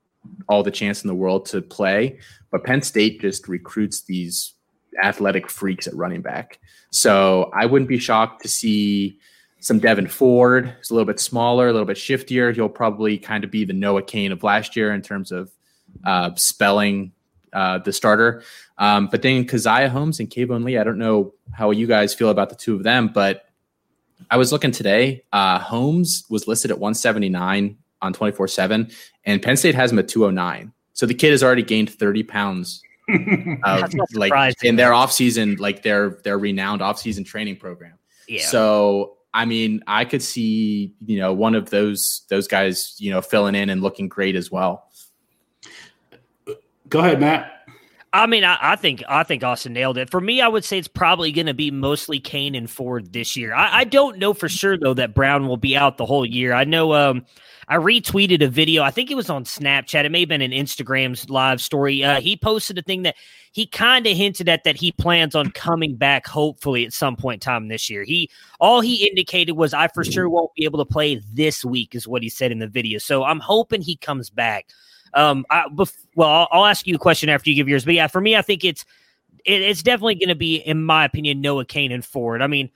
[0.47, 2.19] all the chance in the world to play.
[2.51, 4.53] But Penn State just recruits these
[5.01, 6.59] athletic freaks at running back.
[6.89, 9.19] So I wouldn't be shocked to see
[9.59, 10.75] some Devin Ford.
[10.77, 12.53] He's a little bit smaller, a little bit shiftier.
[12.53, 15.51] He'll probably kind of be the Noah Cain of last year in terms of
[16.03, 17.11] uh, spelling
[17.53, 18.43] uh, the starter.
[18.77, 22.29] Um, but then Caziah Holmes and Keyvone Lee, I don't know how you guys feel
[22.29, 23.45] about the two of them, but
[24.29, 25.23] I was looking today.
[25.31, 28.89] Uh, Holmes was listed at 179 on 24 7,
[29.25, 30.71] and Penn State has him at 209.
[30.93, 32.81] So the kid has already gained 30 pounds.
[33.63, 34.31] of, like
[34.63, 37.97] in their offseason, like their their renowned offseason training program.
[38.27, 38.45] Yeah.
[38.45, 43.21] So I mean, I could see you know one of those those guys you know
[43.21, 44.87] filling in and looking great as well.
[46.91, 47.47] Go ahead, Matt.
[48.13, 50.09] I mean, I, I, think I think Austin nailed it.
[50.09, 53.37] For me, I would say it's probably going to be mostly Cain and Ford this
[53.37, 53.53] year.
[53.53, 56.51] I, I, don't know for sure though that Brown will be out the whole year.
[56.51, 56.93] I know.
[56.93, 57.25] Um,
[57.69, 58.83] I retweeted a video.
[58.83, 60.03] I think it was on Snapchat.
[60.03, 62.03] It may have been an Instagram's live story.
[62.03, 63.15] Uh, he posted a thing that
[63.53, 67.35] he kind of hinted at that he plans on coming back hopefully at some point
[67.35, 68.03] in time this year.
[68.03, 71.95] He all he indicated was I for sure won't be able to play this week
[71.95, 72.99] is what he said in the video.
[72.99, 74.67] So I'm hoping he comes back.
[75.13, 77.85] Um, I, bef- well, I'll, I'll, ask you a question after you give yours.
[77.85, 78.85] But yeah, for me, I think it's
[79.45, 82.41] it, it's definitely going to be, in my opinion, Noah Cain and Ford.
[82.41, 82.69] I mean,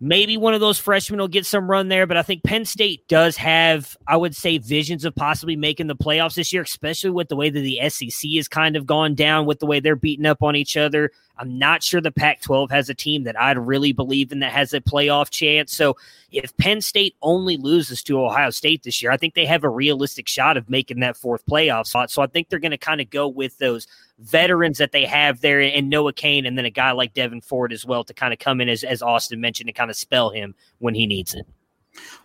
[0.00, 3.06] Maybe one of those freshmen will get some run there, but I think Penn State
[3.08, 7.28] does have, I would say, visions of possibly making the playoffs this year, especially with
[7.28, 10.26] the way that the SEC has kind of gone down with the way they're beating
[10.26, 11.10] up on each other.
[11.36, 14.52] I'm not sure the Pac 12 has a team that I'd really believe in that
[14.52, 15.74] has a playoff chance.
[15.74, 15.96] So
[16.30, 19.68] if Penn State only loses to Ohio State this year, I think they have a
[19.68, 22.10] realistic shot of making that fourth playoff spot.
[22.10, 23.86] So I think they're going to kind of go with those
[24.20, 27.72] veterans that they have there and Noah Cain and then a guy like Devin Ford
[27.72, 30.30] as well to kind of come in as, as Austin mentioned and kind of spell
[30.30, 31.46] him when he needs it.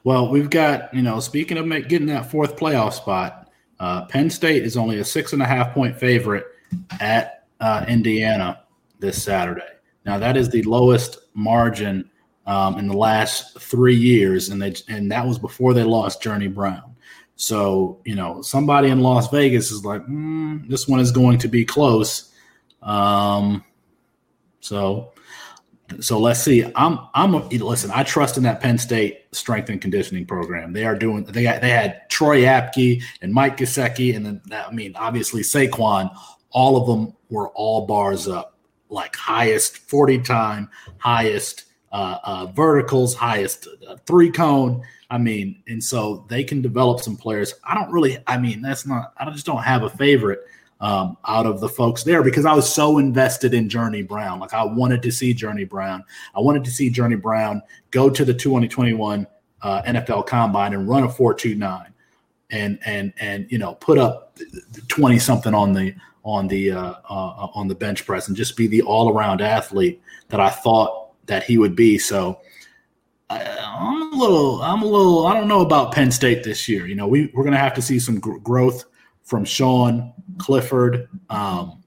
[0.04, 4.64] Well, we've got, you know, speaking of getting that fourth playoff spot, uh, Penn State
[4.64, 6.46] is only a six and a half point favorite
[7.00, 8.60] at uh, Indiana
[9.00, 9.62] this Saturday.
[10.06, 12.10] Now, that is the lowest margin
[12.46, 16.48] um, in the last three years, and they and that was before they lost Journey
[16.48, 16.96] Brown.
[17.36, 21.48] So, you know, somebody in Las Vegas is like, mm, this one is going to
[21.48, 22.34] be close.
[22.82, 23.64] Um,
[24.60, 25.14] so,
[26.02, 26.70] so let's see.
[26.76, 30.74] I'm, I'm, a, listen, I trust in that Penn State strength and conditioning program.
[30.74, 34.72] They are doing, they got, they had Troy Apke and Mike Gesicki, and then, I
[34.74, 36.14] mean, obviously Saquon,
[36.50, 38.59] all of them were all bars up,
[38.90, 44.82] like highest 40 time, highest uh, uh, verticals, highest uh, three cone.
[45.10, 47.54] I mean, and so they can develop some players.
[47.64, 50.42] I don't really, I mean, that's not, I just don't have a favorite
[50.82, 54.40] um, out of the folks there because I was so invested in Journey Brown.
[54.40, 56.04] Like I wanted to see Journey Brown.
[56.36, 59.28] I wanted to see Journey Brown go to the 2021
[59.62, 61.88] uh, NFL Combine and run a 4.29
[62.52, 64.38] and and and you know put up
[64.88, 68.68] 20 something on the on the uh, uh, on the bench press and just be
[68.68, 71.98] the all around athlete that I thought that he would be.
[71.98, 72.40] So
[73.30, 76.88] I, am a little, I'm a little, I don't know about Penn State this year.
[76.88, 78.86] You know, we, we're to have to see some gr- growth
[79.24, 81.84] from Sean Clifford um,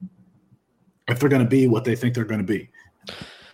[1.08, 2.70] if they're to be what they think they're to be.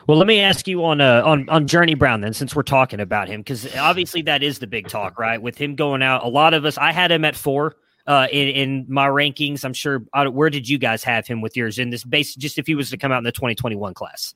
[0.08, 2.98] Well, let me ask you on uh, on on Journey Brown then, since we're talking
[2.98, 5.40] about him, because obviously that is the big talk, right?
[5.40, 8.48] With him going out, a lot of us, I had him at four uh, in,
[8.48, 9.66] in my rankings.
[9.66, 10.02] I'm sure.
[10.14, 12.34] Uh, where did you guys have him with yours in this base?
[12.34, 14.34] Just if he was to come out in the 2021 class,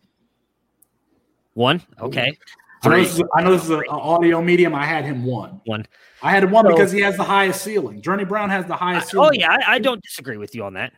[1.55, 1.81] one.
[1.99, 2.37] Okay.
[2.85, 3.05] I know Three.
[3.05, 4.75] this is, I know this is an audio medium.
[4.75, 5.63] I had him one.
[5.65, 5.87] One.
[6.23, 8.03] I had him one So- because he has the highest ceiling.
[8.03, 9.27] Journey Brown has the highest ceiling.
[9.27, 10.93] Oh yeah, I, I don't disagree with you on that.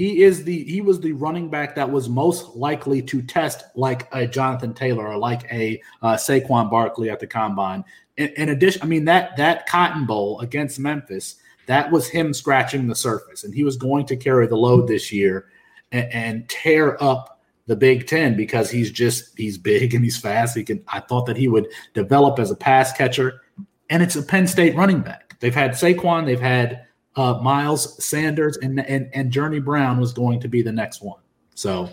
[0.00, 4.08] He is the he was the running back that was most likely to test like
[4.12, 7.84] a Jonathan Taylor or like a uh, Saquon Barkley at the combine.
[8.16, 11.36] In, in addition, I mean that that Cotton Bowl against Memphis,
[11.66, 15.12] that was him scratching the surface, and he was going to carry the load this
[15.12, 15.48] year
[15.92, 20.56] and, and tear up the Big Ten because he's just he's big and he's fast.
[20.56, 20.82] He can.
[20.88, 23.42] I thought that he would develop as a pass catcher,
[23.90, 25.38] and it's a Penn State running back.
[25.40, 26.86] They've had Saquon, they've had
[27.20, 31.20] uh, Miles Sanders, and and and Journey Brown was going to be the next one.
[31.54, 31.90] So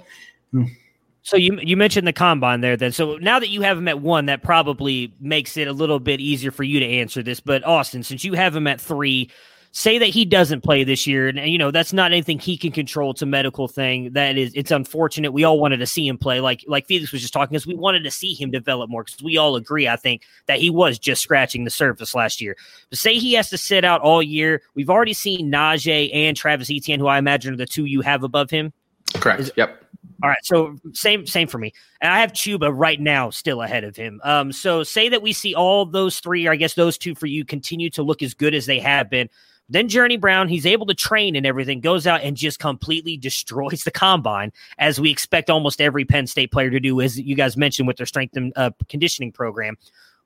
[1.23, 2.93] So you you mentioned the combine there then.
[2.93, 6.21] So now that you have him at one, that probably makes it a little bit
[6.21, 7.41] easier for you to answer this.
[7.41, 9.29] But Austin, since you have him at three,
[9.77, 12.71] say that he doesn't play this year, and you know that's not anything he can
[12.71, 13.11] control.
[13.11, 14.11] It's a medical thing.
[14.13, 15.33] That is, it's unfortunate.
[15.33, 17.75] We all wanted to see him play, like like Felix was just talking, because we
[17.75, 19.03] wanted to see him develop more.
[19.03, 22.57] Because we all agree, I think, that he was just scratching the surface last year.
[22.89, 24.63] But say he has to sit out all year.
[24.73, 28.23] We've already seen Najee and Travis Etienne, who I imagine are the two you have
[28.23, 28.73] above him.
[29.13, 29.41] Correct.
[29.41, 29.83] Is- yep.
[30.23, 31.71] All right, so same same for me.
[32.01, 34.19] And I have Chuba right now still ahead of him.
[34.23, 37.27] Um, so say that we see all those three, or I guess those two for
[37.27, 39.29] you, continue to look as good as they have been.
[39.69, 43.83] Then Journey Brown, he's able to train and everything, goes out and just completely destroys
[43.83, 47.57] the combine, as we expect almost every Penn State player to do, as you guys
[47.57, 49.77] mentioned with their strength and uh, conditioning program.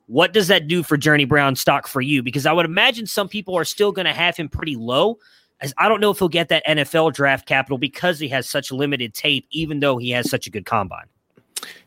[0.06, 2.22] What does that do for Journey Brown stock for you?
[2.22, 5.18] Because I would imagine some people are still going to have him pretty low.
[5.60, 8.72] As I don't know if he'll get that NFL draft capital because he has such
[8.72, 11.06] limited tape, even though he has such a good combine.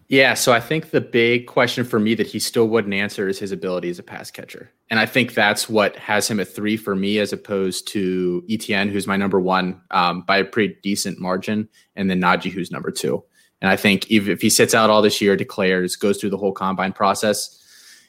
[0.09, 3.39] Yeah, so I think the big question for me that he still wouldn't answer is
[3.39, 4.71] his ability as a pass catcher.
[4.91, 8.91] And I think that's what has him at three for me, as opposed to ETN,
[8.91, 12.91] who's my number one um, by a pretty decent margin, and then Najee, who's number
[12.91, 13.25] two.
[13.63, 16.37] And I think if, if he sits out all this year, declares, goes through the
[16.37, 17.61] whole combine process,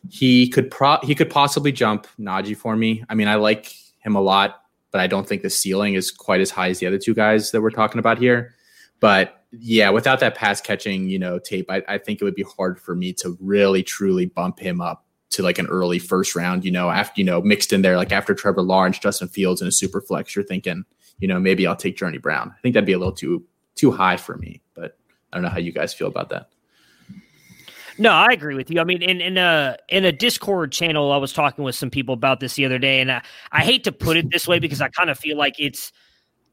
[0.09, 3.03] he could pro- he could possibly jump Najee for me.
[3.09, 6.41] I mean, I like him a lot, but I don't think the ceiling is quite
[6.41, 8.53] as high as the other two guys that we're talking about here.
[8.99, 12.45] But yeah, without that pass catching, you know, tape, I, I think it would be
[12.57, 16.63] hard for me to really truly bump him up to like an early first round,
[16.63, 19.67] you know, after, you know, mixed in there, like after Trevor Lawrence, Justin Fields and
[19.67, 20.85] a super flex, you're thinking,
[21.19, 22.53] you know, maybe I'll take Journey Brown.
[22.55, 23.43] I think that'd be a little too,
[23.75, 24.97] too high for me, but
[25.31, 26.49] I don't know how you guys feel about that.
[27.97, 28.81] No, I agree with you.
[28.81, 32.13] I mean, in in a in a Discord channel, I was talking with some people
[32.13, 33.21] about this the other day, and I,
[33.53, 35.93] I hate to put it this way because I kind of feel like it's.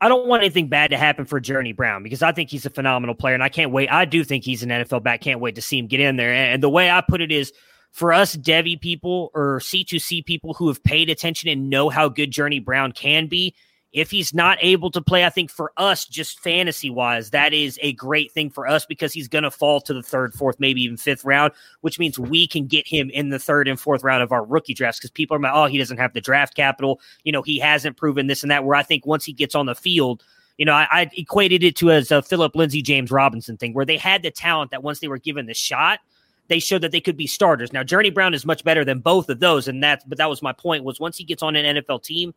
[0.02, 2.70] I don't want anything bad to happen for Journey Brown because I think he's a
[2.70, 3.88] phenomenal player, and I can't wait.
[3.88, 5.20] I do think he's an NFL back.
[5.20, 6.32] Can't wait to see him get in there.
[6.32, 7.52] And, the way I put it is,
[7.92, 12.32] for us Devy people or C2C people who have paid attention and know how good
[12.32, 13.54] Journey Brown can be,
[13.92, 17.78] if he's not able to play, I think for us, just fantasy wise, that is
[17.82, 20.82] a great thing for us because he's going to fall to the third, fourth, maybe
[20.82, 21.52] even fifth round,
[21.82, 24.72] which means we can get him in the third and fourth round of our rookie
[24.72, 27.00] drafts because people are like, oh, he doesn't have the draft capital.
[27.24, 28.64] You know, he hasn't proven this and that.
[28.64, 30.22] Where I think once he gets on the field,
[30.56, 33.84] you know, I, I equated it to as a Philip Lindsay, James Robinson thing, where
[33.84, 36.00] they had the talent that once they were given the shot,
[36.48, 37.72] they showed that they could be starters.
[37.72, 40.42] Now, Journey Brown is much better than both of those, and that's but that was
[40.42, 40.82] my point.
[40.84, 42.34] Was once he gets on an NFL team,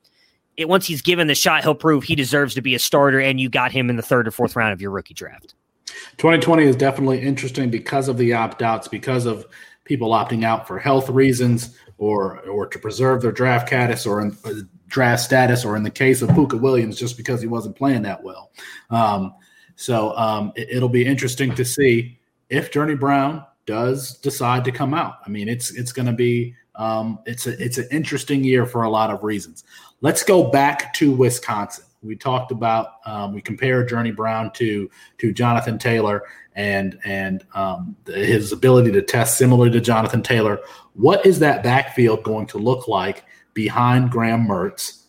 [0.57, 3.39] it once he's given the shot, he'll prove he deserves to be a starter, and
[3.39, 5.55] you got him in the third or fourth round of your rookie draft.
[6.17, 9.45] 2020 is definitely interesting because of the opt outs, because of
[9.83, 14.37] people opting out for health reasons or or to preserve their draft status or in,
[14.45, 14.53] uh,
[14.87, 18.23] draft status, or in the case of Puka Williams, just because he wasn't playing that
[18.23, 18.51] well.
[18.89, 19.33] Um,
[19.75, 22.17] so um, it, will be interesting to see
[22.49, 25.15] if Journey Brown does decide to come out.
[25.25, 28.83] I mean, it's it's going to be um, it's a it's an interesting year for
[28.83, 29.63] a lot of reasons.
[30.01, 31.85] Let's go back to Wisconsin.
[32.01, 36.23] We talked about um, we compare Journey Brown to to Jonathan Taylor
[36.55, 40.59] and and um, his ability to test similar to Jonathan Taylor.
[40.93, 45.05] What is that backfield going to look like behind Graham Mertz?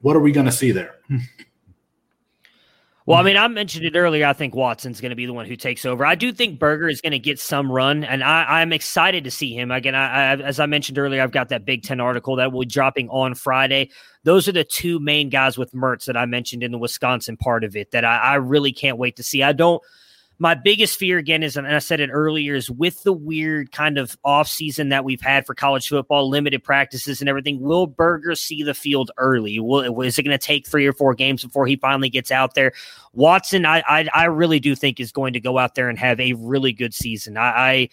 [0.00, 0.96] What are we going to see there?
[3.10, 4.24] Well, I mean, I mentioned it earlier.
[4.24, 6.06] I think Watson's going to be the one who takes over.
[6.06, 9.32] I do think Berger is going to get some run, and I, am excited to
[9.32, 9.72] see him.
[9.72, 12.60] Again, I, I, as I mentioned earlier, I've got that Big Ten article that will
[12.60, 13.90] be dropping on Friday.
[14.22, 17.64] Those are the two main guys with Mertz that I mentioned in the Wisconsin part
[17.64, 19.42] of it that I, I really can't wait to see.
[19.42, 19.82] I don't
[20.40, 23.98] my biggest fear again is, and I said it earlier, is with the weird kind
[23.98, 27.60] of off season that we've had for college football, limited practices and everything.
[27.60, 29.60] Will Berger see the field early?
[29.60, 32.54] Will is it going to take three or four games before he finally gets out
[32.54, 32.72] there?
[33.12, 36.18] Watson, I, I, I really do think is going to go out there and have
[36.18, 37.36] a really good season.
[37.36, 37.88] I, I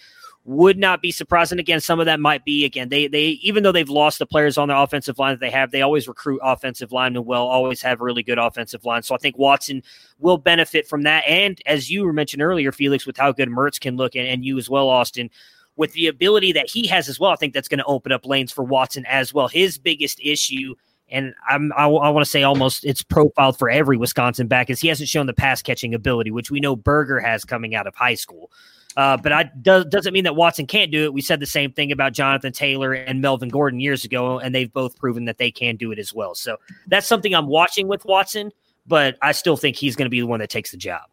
[0.47, 1.51] would not be surprised.
[1.51, 4.25] And again, some of that might be again they they even though they've lost the
[4.25, 7.81] players on their offensive line that they have, they always recruit offensive linemen well, always
[7.81, 9.03] have really good offensive line.
[9.03, 9.83] So I think Watson
[10.19, 11.25] will benefit from that.
[11.27, 14.57] And as you mentioned earlier, Felix, with how good Mertz can look, and, and you
[14.57, 15.29] as well, Austin.
[15.77, 18.25] with the ability that he has as well, I think that's going to open up
[18.25, 19.47] lanes for Watson as well.
[19.47, 20.75] His biggest issue,
[21.09, 24.81] and I'm, I, I want to say almost it's profiled for every Wisconsin back, is
[24.81, 27.95] he hasn't shown the pass catching ability, which we know Berger has coming out of
[27.95, 28.51] high school.
[28.97, 31.13] Uh, but I does, doesn't mean that Watson can't do it.
[31.13, 34.73] We said the same thing about Jonathan Taylor and Melvin Gordon years ago, and they've
[34.73, 36.33] both proven that they can do it as well.
[36.33, 38.51] So that's something I'm watching with Watson,
[38.87, 41.03] but I still think he's going to be the one that takes the job.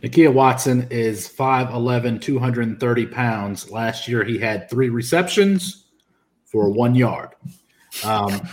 [0.00, 3.70] Nakia Watson is 5'11, 230 pounds.
[3.70, 5.84] Last year, he had three receptions
[6.44, 7.30] for one yard.
[8.04, 8.48] Um,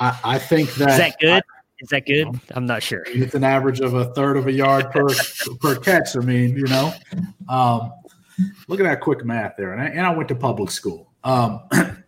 [0.00, 0.90] I, I, think that.
[0.90, 1.41] Is that good?
[1.82, 2.28] Is that good?
[2.52, 3.02] I'm not sure.
[3.08, 5.08] It's an average of a third of a yard per
[5.60, 6.16] per catch.
[6.16, 6.94] I mean, you know,
[7.48, 7.92] um,
[8.68, 9.72] look at that quick math there.
[9.72, 11.10] And I, and I went to public school.
[11.24, 12.04] Um, I'm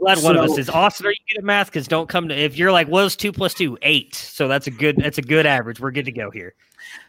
[0.00, 1.06] glad so, one of us is Austin.
[1.06, 1.68] Are you good at math?
[1.68, 3.78] Because don't come to if you're like, what's two plus two?
[3.80, 4.14] Eight.
[4.14, 5.80] So that's a good that's a good average.
[5.80, 6.54] We're good to go here.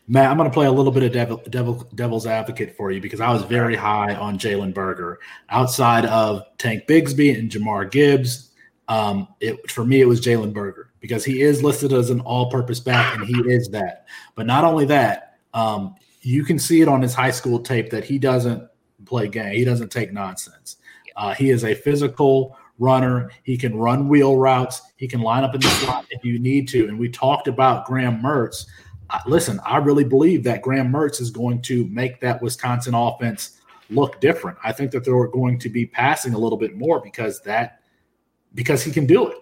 [0.07, 3.01] Matt, I'm going to play a little bit of devil, devil, devil's advocate for you
[3.01, 5.19] because I was very high on Jalen Berger.
[5.49, 8.51] Outside of Tank Bigsby and Jahmyr Gibbs,
[8.87, 12.79] um, it, for me, it was Jalen Berger because he is listed as an all-purpose
[12.79, 14.05] back, and he is that.
[14.35, 18.03] But not only that, um, you can see it on his high school tape that
[18.03, 18.67] he doesn't
[19.05, 19.53] play game.
[19.53, 20.77] He doesn't take nonsense.
[21.15, 23.31] Uh, he is a physical runner.
[23.43, 24.81] He can run wheel routes.
[24.97, 26.87] He can line up in the slot if you need to.
[26.87, 28.65] And we talked about Graham Mertz
[29.25, 34.19] listen, I really believe that Graham Mertz is going to make that Wisconsin offense look
[34.19, 34.57] different.
[34.63, 37.81] I think that they're going to be passing a little bit more because that
[38.53, 39.37] because he can do it.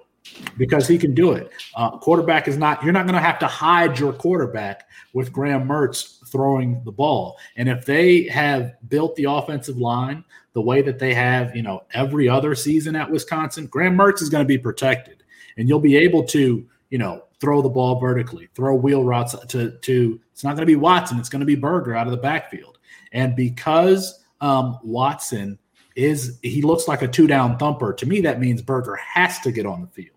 [0.58, 1.52] Because he can do it.
[1.76, 2.84] Uh, quarterback is not.
[2.84, 7.38] You're not going to have to hide your quarterback with Graham Mertz throwing the ball.
[7.56, 10.24] And if they have built the offensive line
[10.54, 14.30] the way that they have, you know, every other season at Wisconsin, Graham Mertz is
[14.30, 15.24] going to be protected,
[15.58, 19.72] and you'll be able to, you know, throw the ball vertically, throw wheel routes to
[19.72, 20.20] to.
[20.32, 21.20] It's not going to be Watson.
[21.20, 22.78] It's going to be Berger out of the backfield.
[23.12, 25.58] And because um, Watson
[25.96, 27.94] is he looks like a two down thumper.
[27.94, 30.15] To me, that means Berger has to get on the field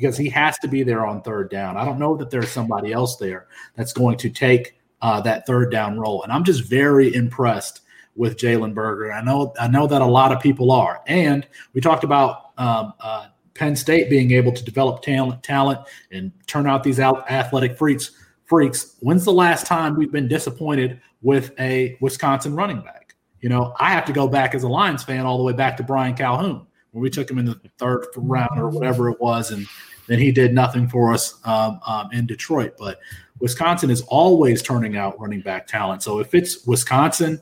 [0.00, 1.76] because he has to be there on third down.
[1.76, 3.46] I don't know that there's somebody else there
[3.76, 6.22] that's going to take uh, that third down role.
[6.22, 7.82] And I'm just very impressed
[8.16, 9.12] with Jalen Berger.
[9.12, 11.02] I know I know that a lot of people are.
[11.06, 15.80] And we talked about um, uh, Penn State being able to develop talent, talent,
[16.10, 18.12] and turn out these athletic freaks.
[18.46, 18.96] Freaks.
[19.00, 23.14] When's the last time we've been disappointed with a Wisconsin running back?
[23.42, 25.76] You know, I have to go back as a Lions fan all the way back
[25.76, 29.50] to Brian Calhoun when we took him in the third round or whatever it was,
[29.50, 29.66] and
[30.06, 32.74] then he did nothing for us um, um, in Detroit.
[32.78, 32.98] But
[33.38, 36.02] Wisconsin is always turning out running back talent.
[36.02, 37.40] So if it's Wisconsin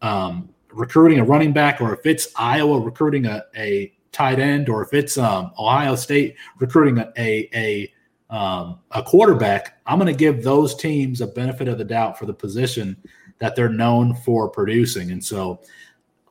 [0.00, 4.82] um, recruiting a running back, or if it's Iowa recruiting a, a tight end, or
[4.82, 10.18] if it's um, Ohio State recruiting a a a, um, a quarterback, I'm going to
[10.18, 12.96] give those teams a benefit of the doubt for the position
[13.38, 15.10] that they're known for producing.
[15.10, 15.60] And so,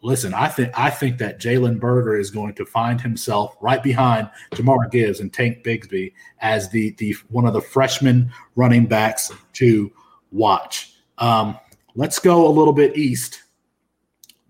[0.03, 4.29] listen, I think I think that Jalen Berger is going to find himself right behind
[4.51, 9.91] Jahmyr Gibbs and Tank Bigsby as the the one of the freshman running backs to
[10.31, 10.93] watch.
[11.17, 11.57] Um,
[11.95, 13.43] let's go a little bit east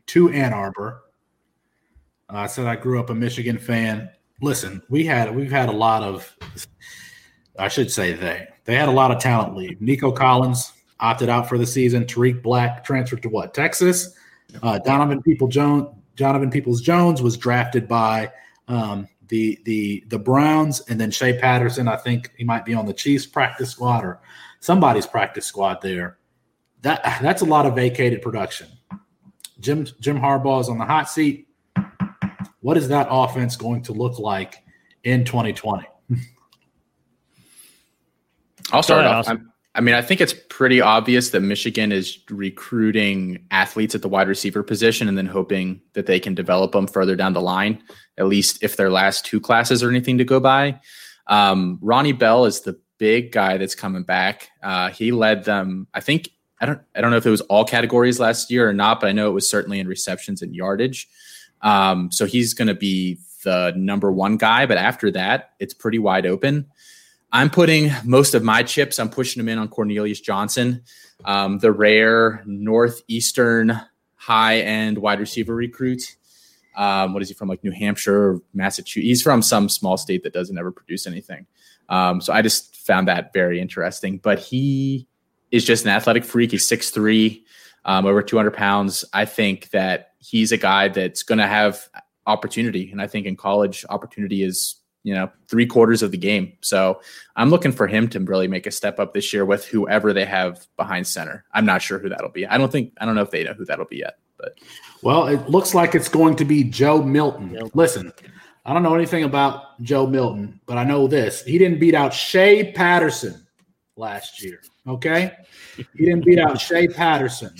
[0.07, 1.03] to Ann Arbor
[2.33, 4.09] uh, I said I grew up a Michigan fan.
[4.41, 6.35] Listen, we had we've had a lot of,
[7.59, 9.79] I should say they they had a lot of talent leave.
[9.79, 12.07] Nico Collins opted out for the season.
[12.07, 14.15] Tarik Black transferred to what Texas.
[14.61, 18.31] Uh, Donovan People Jones Donovan Peoples Jones was drafted by
[18.67, 21.87] um, the the the Browns, and then Shea Patterson.
[21.87, 24.21] I think he might be on the Chiefs practice squad or
[24.59, 26.17] somebody's practice squad there.
[26.81, 28.67] That that's a lot of vacated production.
[29.59, 31.47] Jim Jim Harbaugh is on the hot seat.
[32.61, 34.63] What is that offense going to look like
[35.03, 35.85] in 2020?
[38.71, 39.27] I'll start off.
[39.75, 44.27] I mean, I think it's pretty obvious that Michigan is recruiting athletes at the wide
[44.27, 47.81] receiver position and then hoping that they can develop them further down the line,
[48.17, 50.79] at least if their last two classes are anything to go by.
[51.25, 54.49] Um, Ronnie Bell is the big guy that's coming back.
[54.61, 56.29] Uh, he led them, I think,
[56.61, 59.07] I don't, I don't know if it was all categories last year or not, but
[59.07, 61.09] I know it was certainly in receptions and yardage.
[61.61, 64.65] Um, so he's going to be the number one guy.
[64.65, 66.67] But after that, it's pretty wide open.
[67.33, 70.83] I'm putting most of my chips, I'm pushing them in on Cornelius Johnson,
[71.25, 73.81] um, the rare Northeastern
[74.15, 76.15] high end wide receiver recruit.
[76.75, 79.05] Um, what is he from, like New Hampshire or Massachusetts?
[79.05, 81.45] He's from some small state that doesn't ever produce anything.
[81.89, 84.17] Um, so I just found that very interesting.
[84.19, 85.07] But he
[85.51, 86.51] is just an athletic freak.
[86.51, 87.43] He's 6'3,
[87.85, 89.05] um, over 200 pounds.
[89.11, 91.89] I think that he's a guy that's going to have
[92.25, 92.91] opportunity.
[92.91, 96.53] And I think in college, opportunity is, you know, three quarters of the game.
[96.61, 97.01] So
[97.35, 100.25] I'm looking for him to really make a step up this year with whoever they
[100.25, 101.45] have behind center.
[101.51, 102.47] I'm not sure who that'll be.
[102.47, 104.17] I don't think, I don't know if they know who that'll be yet.
[104.37, 104.57] But
[105.01, 107.51] Well, it looks like it's going to be Joe Milton.
[107.51, 107.71] Milton.
[107.73, 108.13] Listen,
[108.65, 111.43] I don't know anything about Joe Milton, but I know this.
[111.43, 113.45] He didn't beat out Shea Patterson
[113.97, 114.61] last year.
[114.87, 115.33] Okay.
[115.75, 117.53] He didn't beat out Shea Patterson.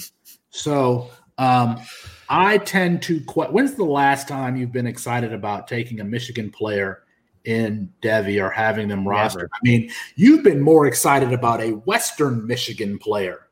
[0.49, 1.81] So um,
[2.29, 3.19] I tend to.
[3.21, 7.02] Que- When's the last time you've been excited about taking a Michigan player
[7.45, 9.47] in Devy or having them rostered?
[9.53, 13.47] I mean, you've been more excited about a Western Michigan player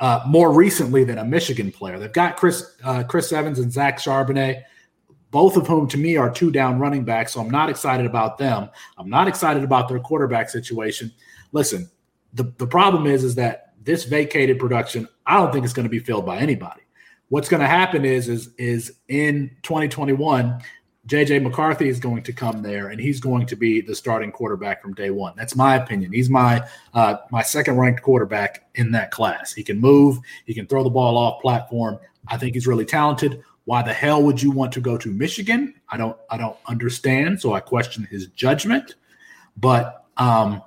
[0.00, 1.98] uh, more recently than a Michigan player.
[1.98, 4.62] They've got Chris uh, Chris Evans and Zach Charbonnet,
[5.30, 7.32] both of whom to me are two down running backs.
[7.32, 8.70] So I'm not excited about them.
[8.96, 11.12] I'm not excited about their quarterback situation.
[11.52, 11.90] Listen,
[12.34, 15.90] the, the problem is is that this vacated production, I don't think it's going to
[15.90, 16.82] be filled by anybody.
[17.30, 20.62] What's going to happen is is is in 2021,
[21.08, 24.82] JJ McCarthy is going to come there and he's going to be the starting quarterback
[24.82, 25.32] from day one.
[25.36, 26.12] That's my opinion.
[26.12, 29.54] He's my uh, my second ranked quarterback in that class.
[29.54, 31.98] He can move, he can throw the ball off platform.
[32.28, 33.42] I think he's really talented.
[33.64, 35.74] Why the hell would you want to go to Michigan?
[35.88, 37.40] I don't I don't understand.
[37.40, 38.96] So I question his judgment.
[39.56, 40.62] But um,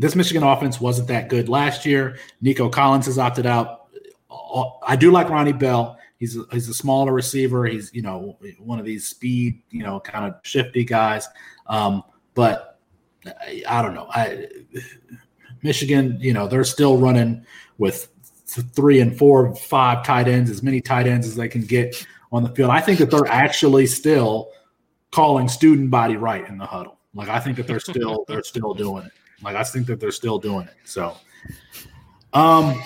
[0.00, 2.18] this Michigan offense wasn't that good last year.
[2.40, 3.86] Nico Collins has opted out.
[4.84, 5.96] I do like Ronnie Bell.
[6.22, 7.66] He's a, he's a smaller receiver.
[7.66, 11.26] He's you know one of these speed you know kind of shifty guys.
[11.66, 12.04] Um,
[12.34, 12.78] but
[13.26, 14.06] I, I don't know.
[14.08, 14.46] I
[15.62, 17.44] Michigan, you know, they're still running
[17.78, 18.08] with
[18.46, 22.44] three and four, five tight ends, as many tight ends as they can get on
[22.44, 22.70] the field.
[22.70, 24.50] I think that they're actually still
[25.10, 27.00] calling student body right in the huddle.
[27.14, 29.12] Like I think that they're still they're still doing it.
[29.42, 30.74] Like I think that they're still doing it.
[30.84, 31.16] So,
[32.32, 32.80] um,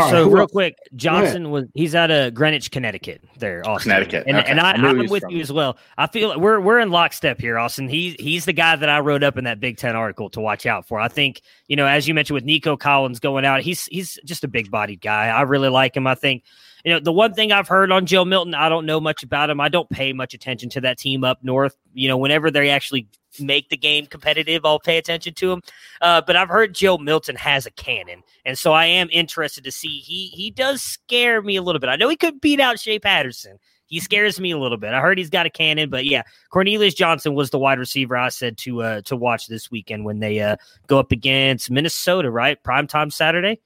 [0.00, 0.10] right.
[0.10, 0.52] so real else?
[0.52, 3.22] quick, Johnson was he's out of Greenwich, Connecticut.
[3.38, 3.90] There, Austin.
[3.90, 4.24] Connecticut.
[4.26, 4.50] and, Okay.
[4.50, 5.76] and I, I knew he I'm with from you as well.
[5.98, 7.88] I feel like we're we're in lockstep here, Austin.
[7.88, 10.66] He's he's the guy that I wrote up in that Big Ten article to watch
[10.66, 11.00] out for.
[11.00, 14.44] I think you know, as you mentioned with Nico Collins going out, he's he's just
[14.44, 15.28] a big bodied guy.
[15.28, 16.06] I really like him.
[16.06, 16.44] I think
[16.84, 19.50] you know the one thing I've heard on Joe Milton, I don't know much about
[19.50, 19.60] him.
[19.60, 21.76] I don't pay much attention to that team up north.
[21.92, 23.08] You know, whenever they actually
[23.40, 25.62] make the game competitive, I'll pay attention to him.
[26.00, 29.72] Uh, but I've heard Joe Milton has a cannon, and so I am interested to
[29.72, 29.98] see.
[30.00, 31.88] He he does scare me a little bit.
[31.88, 33.58] I know he could beat out Shea Patterson.
[33.86, 34.94] He scares me a little bit.
[34.94, 38.30] I heard he's got a cannon, but yeah, Cornelius Johnson was the wide receiver I
[38.30, 40.56] said to uh, to watch this weekend when they uh,
[40.86, 42.62] go up against Minnesota, right?
[42.62, 43.60] Primetime Saturday.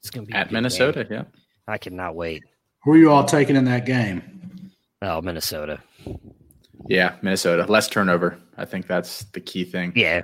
[0.00, 1.12] It's gonna be at Minnesota, game.
[1.12, 1.24] yeah.
[1.68, 2.44] I cannot wait.
[2.84, 4.70] Who are you all taking in that game?
[5.02, 5.80] Oh, Minnesota.
[6.88, 7.64] Yeah, Minnesota.
[7.70, 8.38] Less turnover.
[8.56, 9.92] I think that's the key thing.
[9.96, 10.22] Yeah.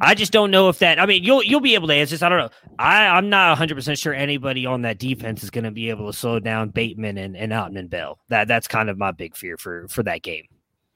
[0.00, 0.98] I just don't know if that.
[1.00, 2.22] I mean, you'll you'll be able to answer this.
[2.22, 2.50] I don't know.
[2.78, 6.10] I I'm not 100 percent sure anybody on that defense is going to be able
[6.10, 8.18] to slow down Bateman and and Autman Bell.
[8.28, 10.44] That that's kind of my big fear for for that game.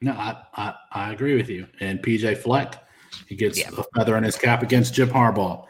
[0.01, 1.65] No, I, I, I agree with you.
[1.79, 2.75] And PJ Fleck,
[3.27, 3.69] he gets Yeah.
[3.77, 5.65] a feather in his cap against Jim Harbaugh.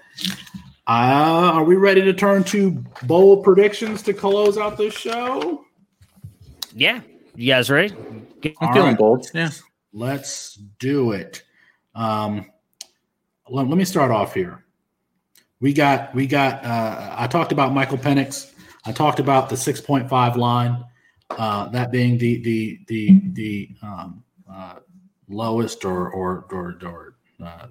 [0.88, 5.64] Uh, are we ready to turn to bold predictions to close out this show?
[6.74, 7.02] Yeah,
[7.36, 7.94] you guys ready?
[8.60, 8.98] I'm feeling right.
[8.98, 9.28] bold.
[9.34, 9.50] Yeah.
[9.94, 11.44] Let's do it.
[11.96, 12.52] Um,
[13.50, 14.64] let, let me start off here.
[15.60, 16.64] We got we got.
[16.66, 18.52] Uh, I talked about Michael Penix.
[18.86, 20.84] I talked about the six point five line.
[21.30, 24.76] Uh, that being the the the the um, uh,
[25.30, 27.68] lowest or or or, or uh,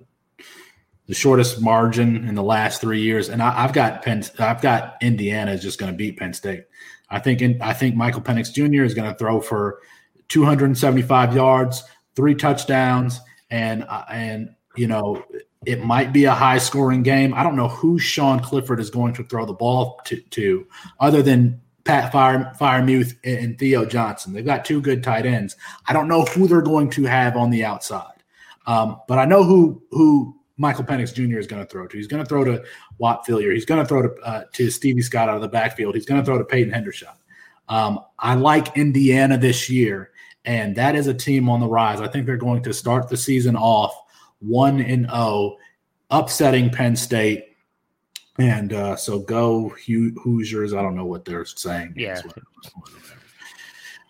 [1.06, 3.28] the shortest margin in the last three years.
[3.28, 4.22] And I, I've got Penn.
[4.38, 6.66] I've got Indiana is just going to beat Penn State.
[7.10, 7.42] I think.
[7.42, 8.84] In, I think Michael Penix Jr.
[8.84, 9.80] is going to throw for
[10.28, 11.84] 275 yards,
[12.16, 15.22] three touchdowns, and uh, and you know
[15.66, 17.34] it might be a high scoring game.
[17.34, 20.66] I don't know who Sean Clifford is going to throw the ball to, to
[21.00, 24.32] other than Pat Fire Freiermuth and Theo Johnson.
[24.32, 25.56] They've got two good tight ends.
[25.86, 28.22] I don't know who they're going to have on the outside,
[28.66, 31.38] um, but I know who who Michael Penix Jr.
[31.38, 31.96] is going to throw to.
[31.96, 32.62] He's going to throw to
[32.98, 33.54] Whop Philyor.
[33.54, 35.94] He's going to throw to uh, to Stevie Scott out of the backfield.
[35.94, 37.16] He's going to throw to Peyton Hendershot.
[37.70, 40.10] Um, I like Indiana this year,
[40.44, 42.02] and that is a team on the rise.
[42.02, 43.94] I think they're going to start the season off
[44.40, 45.56] one and zero,
[46.10, 47.56] upsetting Penn State.
[48.38, 50.74] And uh, so go Ho- Hoosiers.
[50.74, 51.94] I don't know what they're saying.
[51.96, 52.20] Yeah.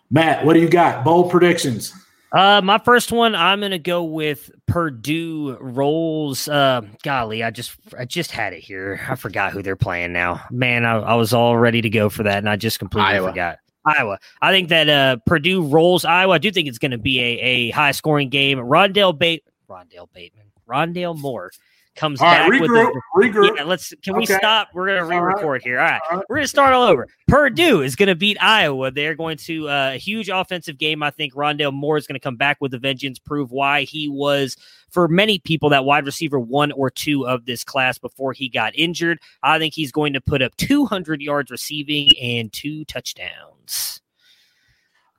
[0.09, 1.05] Matt, what do you got?
[1.05, 1.93] Bold predictions.
[2.31, 6.47] Uh, my first one, I'm gonna go with Purdue rolls.
[6.47, 9.01] Uh, golly, I just I just had it here.
[9.09, 10.41] I forgot who they're playing now.
[10.49, 13.29] Man, I, I was all ready to go for that, and I just completely Iowa.
[13.29, 13.59] forgot.
[13.85, 14.19] Iowa.
[14.41, 16.35] I think that uh, Purdue rolls Iowa.
[16.35, 18.59] I do think it's going to be a, a high scoring game.
[18.59, 21.51] Rondell Bate, Rondell Bateman, Rondell Moore
[21.95, 22.93] comes All right, back with regroup.
[22.93, 23.57] the regroup.
[23.57, 24.69] yeah, let's can we stop?
[24.73, 25.79] We're gonna re-record here.
[25.79, 26.01] All right.
[26.09, 26.25] All right.
[26.29, 27.07] We're gonna start all over.
[27.27, 28.91] Purdue is gonna beat Iowa.
[28.91, 31.03] They're going to uh, a huge offensive game.
[31.03, 34.55] I think Rondell Moore is gonna come back with a vengeance, prove why he was
[34.89, 38.75] for many people that wide receiver one or two of this class before he got
[38.75, 39.19] injured.
[39.41, 44.01] I think he's going to put up 200 yards receiving and two touchdowns.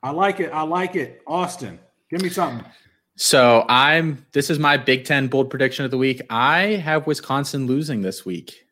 [0.03, 0.51] I like it.
[0.51, 1.21] I like it.
[1.25, 2.69] Austin, give me something.
[3.15, 6.21] So I'm this is my Big Ten bold prediction of the week.
[6.29, 8.65] I have Wisconsin losing this week.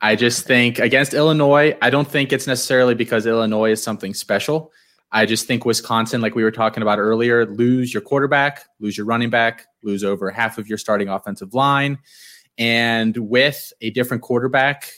[0.00, 4.72] I just think against Illinois, I don't think it's necessarily because Illinois is something special.
[5.12, 9.06] I just think Wisconsin, like we were talking about earlier, lose your quarterback, lose your
[9.06, 11.98] running back, lose over half of your starting offensive line.
[12.58, 14.90] And with a different quarterback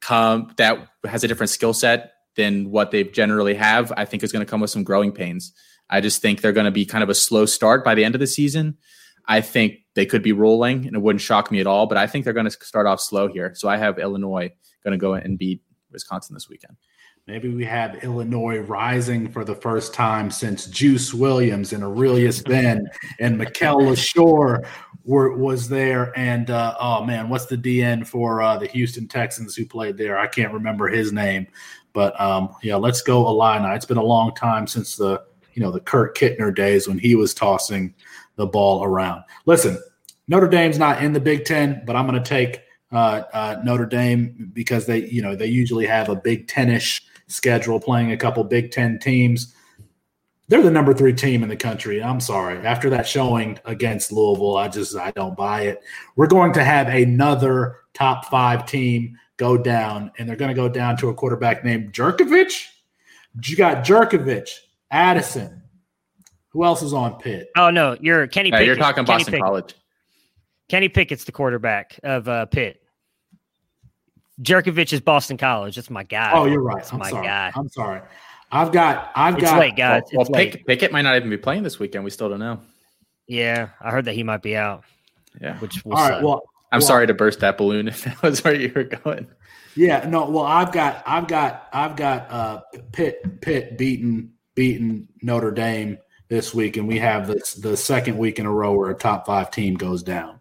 [0.00, 4.32] come that has a different skill set than what they generally have, I think is
[4.32, 5.52] going to come with some growing pains.
[5.90, 8.14] I just think they're going to be kind of a slow start by the end
[8.14, 8.78] of the season.
[9.26, 11.86] I think they could be rolling, and it wouldn't shock me at all.
[11.86, 13.52] But I think they're going to start off slow here.
[13.54, 14.50] So I have Illinois
[14.82, 16.76] going to go and beat Wisconsin this weekend.
[17.26, 22.88] Maybe we have Illinois rising for the first time since Juice Williams and Arrelious Benn
[23.20, 24.66] and Mikel Leshoure
[25.04, 26.12] were was there.
[26.18, 30.18] And uh, oh man, what's the DN for uh, the Houston Texans who played there?
[30.18, 31.46] I can't remember his name,
[31.92, 33.76] but um, yeah, let's go Illini.
[33.76, 35.22] It's been a long time since the
[35.54, 37.94] you know the Kurt Kittner days when he was tossing
[38.36, 39.24] the ball around.
[39.46, 39.78] Listen,
[40.28, 43.86] Notre Dame's not in the Big Ten, but I'm going to take uh, uh, Notre
[43.86, 48.42] Dame because they you know they usually have a Big Ten-ish schedule playing a couple
[48.44, 49.54] Big Ten teams.
[50.48, 52.02] They're the number three team in the country.
[52.02, 52.58] I'm sorry.
[52.66, 55.80] After that showing against Louisville, I just I don't buy it.
[56.16, 60.68] We're going to have another top five team go down, and they're going to go
[60.68, 62.66] down to a quarterback named Jurkovec.
[63.44, 64.48] You got Jurkovec,
[64.90, 65.62] Addison.
[66.50, 67.48] Who else is on Pitt?
[67.56, 68.48] Oh no, you're Kenny.
[68.50, 68.66] Yeah, Pickett.
[68.66, 69.44] you're talking Kenny Boston Pickett.
[69.44, 69.74] College.
[70.68, 72.82] Kenny Pickett's the quarterback of uh, Pitt.
[74.42, 75.76] Jurkovec is Boston College.
[75.76, 76.32] That's my guy.
[76.32, 76.76] Oh, you're right.
[76.78, 77.26] That's I'm my sorry.
[77.26, 77.52] guy.
[77.54, 78.00] I'm sorry.
[78.50, 79.12] I've got.
[79.14, 79.58] I've It's got.
[79.60, 80.02] late, guys.
[80.12, 80.52] well, it's well late.
[80.52, 82.04] Pick, Pickett might not even be playing this weekend.
[82.04, 82.60] We still don't know.
[83.28, 84.82] Yeah, I heard that he might be out,
[85.40, 85.56] Yeah.
[85.58, 86.14] which will All right.
[86.16, 86.24] suck.
[86.24, 89.28] Well, I'm well, sorry to burst that balloon if that was where you were going.
[89.76, 90.28] Yeah, no.
[90.28, 92.60] Well, I've got, I've got, I've got uh,
[92.92, 95.98] Pitt, Pitt beaten, beaten Notre Dame
[96.28, 99.26] this week, and we have this the second week in a row where a top
[99.26, 100.38] five team goes down.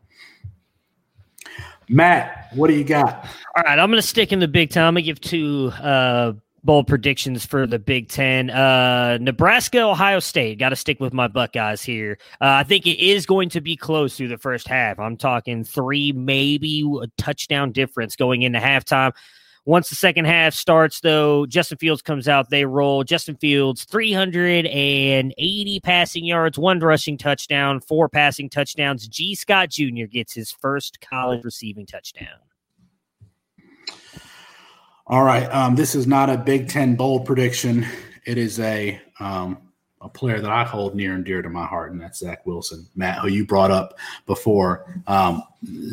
[1.90, 3.26] Matt, what do you got?
[3.56, 4.84] All right, I'm going to stick in the Big Ten.
[4.84, 6.34] I'm going to give two uh,
[6.64, 8.52] bold predictions for the Big Ten.
[8.52, 10.60] Uh, Nebraska, Ohio State.
[10.60, 12.20] Got to stick with my Buckeyes here.
[12.34, 15.00] Uh, I think it is going to be close through the first half.
[15.00, 19.14] I'm talking three, maybe a touchdown difference going into halftime.
[19.66, 22.50] Once the second half starts, though, Justin Fields comes out.
[22.50, 23.04] They roll.
[23.04, 29.08] Justin Fields, 380 passing yards, one rushing touchdown, four passing touchdowns.
[29.08, 30.06] Gee Scott Jr.
[30.10, 32.40] gets his first college receiving touchdown.
[35.06, 37.86] All right, um, this is not a Big Ten bowl prediction.
[38.26, 39.58] It is a um,
[40.02, 42.88] a player that I hold near and dear to my heart, and that's Zach Wilson.
[42.96, 43.98] Matt, who you brought up
[44.28, 45.44] before, um,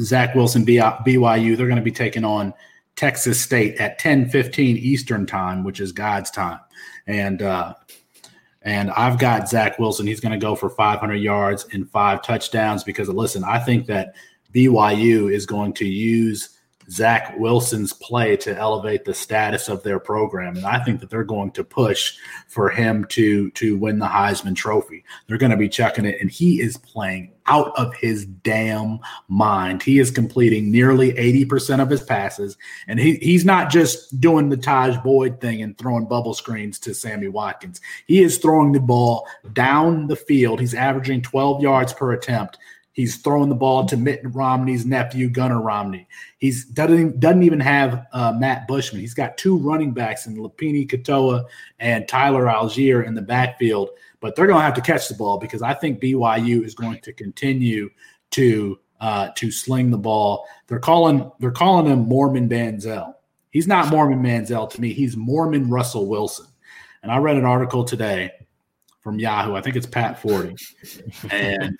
[0.02, 1.56] Zach Wilson, BYU.
[1.56, 2.52] They're going to be taking on
[2.96, 6.60] Texas State at 10:15 Eastern time, which is God's time.
[7.06, 7.74] And uh,
[8.62, 10.06] and I've got Zach Wilson.
[10.06, 14.16] He's going to go for 500 yards and five touchdowns because listen, I think that
[14.52, 16.58] BYU is going to use
[16.90, 21.24] Zach Wilson's play to elevate the status of their program, and I think that they're
[21.24, 22.14] going to push
[22.48, 25.04] for him to to win the Heisman Trophy.
[25.26, 29.82] They're going to be checking it, and he is playing out of his damn mind.
[29.82, 32.56] He is completing nearly 80% of his passes,
[32.88, 36.94] and he, he's not just doing the Tajh Boyd thing and throwing bubble screens to
[36.94, 37.80] Sammy Watkins.
[38.06, 40.60] He is throwing the ball down the field.
[40.60, 42.58] He's averaging 12 yards per attempt.
[42.96, 46.08] He's throwing the ball to Mitt Romney's nephew, Gunnar Romney.
[46.38, 49.02] He's doesn't doesn't even have uh, Matt Bushman.
[49.02, 51.44] He's got two running backs in Lopini Katoa
[51.78, 53.90] and Tyler Allgeier in the backfield
[54.26, 56.98] but they're going to have to catch the ball because I think BYU is going
[57.02, 57.88] to continue
[58.32, 60.48] to uh, to sling the ball.
[60.66, 63.14] They're calling they're calling him Mormon Manziel.
[63.50, 64.92] He's not Mormon Manziel to me.
[64.92, 66.46] He's Mormon Russell Wilson.
[67.04, 68.32] And I read an article today
[69.00, 69.54] from Yahoo.
[69.54, 70.58] I think it's Pat Forde,
[71.30, 71.78] and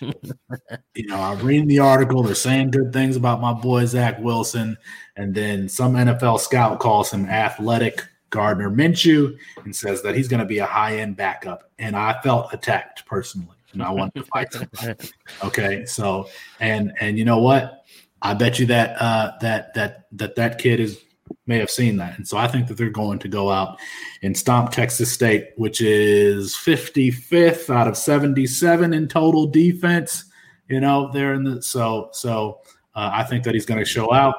[0.94, 2.22] you know I'm reading the article.
[2.22, 4.76] They're saying good things about my boy Zach Wilson,
[5.16, 10.40] and then some NFL scout calls him athletic Gardner Minshew and says that he's going
[10.40, 11.70] to be a high end backup.
[11.78, 15.10] And I felt attacked personally, and I wanted to fight somebody.
[15.44, 16.28] Okay, so
[16.60, 17.84] and and you know what?
[18.22, 21.00] I bet you that uh, that that that that kid is
[21.46, 23.78] may have seen that, and so I think that they're going to go out
[24.22, 30.24] and stomp Texas State, which is 55th out of 77 in total defense.
[30.68, 32.60] You know, they're in the so so
[32.96, 34.34] Uh, I think that he's going to show out.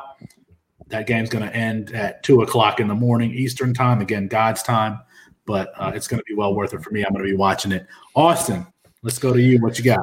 [0.89, 4.01] That game's going to end at two o'clock in the morning Eastern time.
[4.01, 4.99] Again, God's time,
[5.45, 7.03] but uh, it's going to be well worth it for me.
[7.03, 7.87] I'm going to be watching it.
[8.15, 8.65] Austin,
[9.03, 9.59] let's go to you.
[9.59, 9.99] What you got?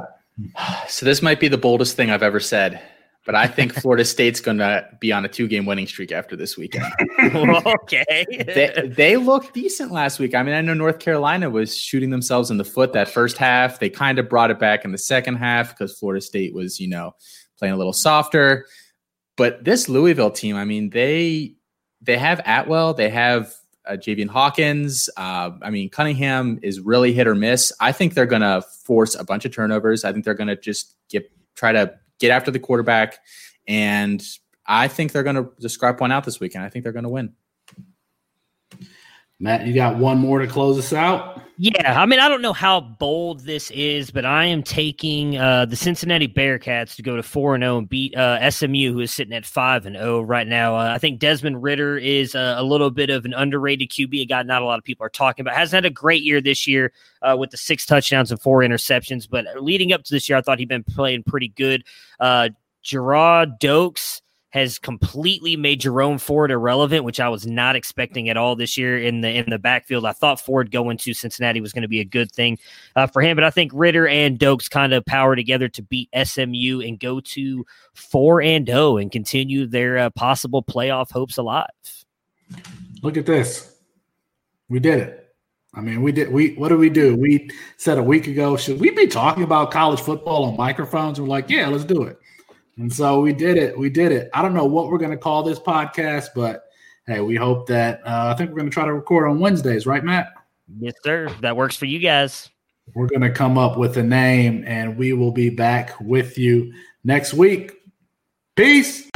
[0.89, 2.83] So this might be the boldest thing I've ever said,
[3.25, 6.57] but I think Florida State's going to be on a two-game winning streak after this
[6.57, 6.93] weekend.
[7.23, 8.27] okay.
[8.29, 10.35] they, they looked decent last week.
[10.35, 13.79] I mean, I know North Carolina was shooting themselves in the foot that first half.
[13.79, 16.89] They kind of brought it back in the second half because Florida State was, you
[16.89, 17.15] know,
[17.59, 18.67] playing a little softer.
[19.37, 21.55] But this Louisville team, I mean, they
[22.01, 23.55] they have Atwell, they have
[23.87, 25.09] uh, Javian Hawkins.
[25.17, 27.73] Uh, I mean, Cunningham is really hit or miss.
[27.81, 30.05] I think they're going to force a bunch of turnovers.
[30.05, 33.19] I think they're going to just get try to get after the quarterback,
[33.67, 34.23] and
[34.67, 36.65] I think they're going to just scrap one out this weekend.
[36.65, 37.35] I think they're going to win.
[39.41, 41.43] Matt, you got one more to close us out?
[41.57, 45.67] Yeah, I mean, I don't know how bold this is, but I am taking uh,
[45.67, 49.13] the Cincinnati Bearcats to go to four and zero and beat uh, SMU, who is
[49.13, 50.77] sitting at five and zero right now.
[50.77, 54.25] Uh, I think Desmond Ridder is a, a, little bit of an underrated QB, a
[54.25, 55.55] guy not a lot of people are talking about.
[55.55, 59.29] Hasn't had a great year this year uh, with the six touchdowns and four interceptions,
[59.31, 61.85] but leading up to this year, I thought he'd been playing pretty good.
[62.19, 62.49] Uh,
[62.85, 64.23] Gerrid Doaks
[64.55, 68.97] has completely made Jerome Ford irrelevant, which I was not expecting at all this year
[68.97, 70.07] in the in the backfield.
[70.07, 72.61] I thought Ford going to Cincinnati was going to be a good thing
[72.95, 76.09] uh, for him, but I think Ridder and Doaks kind of power together to beat
[76.15, 81.37] SMU and go to four and zero oh and continue their uh, possible playoff hopes
[81.37, 81.67] alive.
[83.03, 83.77] Look at this,
[84.69, 85.35] we did it.
[85.75, 86.31] I mean, we did.
[86.31, 87.17] We what did we do?
[87.17, 91.21] We said a week ago, should we be talking about college football on microphones?
[91.21, 92.21] We're like, yeah, let's do it.
[92.77, 93.79] And so we did it.
[93.79, 94.31] We did it.
[94.35, 96.65] I don't know what we're going to call this podcast, but
[97.07, 99.87] hey, we hope that uh, I think we're going to try to record on Wednesdays,
[99.87, 100.33] right, Matt?
[100.79, 101.29] Yes, sir.
[101.41, 102.51] That works for you guys.
[102.95, 106.73] We're going to come up with a name and we will be back with you
[107.05, 107.73] next week.
[108.57, 109.09] Peace.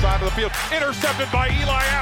[0.00, 0.52] Side of the field.
[0.74, 1.99] Intercepted by Eli Apple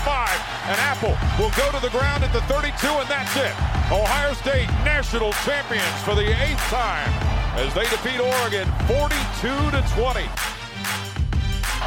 [0.00, 0.70] at the 25.
[0.70, 3.52] And Apple will go to the ground at the 32, and that's it.
[3.90, 7.10] Ohio State national champions for the eighth time
[7.58, 10.24] as they defeat Oregon 42 to 20.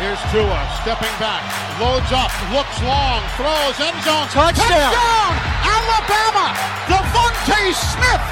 [0.02, 1.46] Here's Tua stepping back,
[1.80, 5.32] loads up, looks long, throws end zone, touchdown, touchdown
[5.64, 6.50] Alabama,
[6.90, 8.26] DeVonta Smith,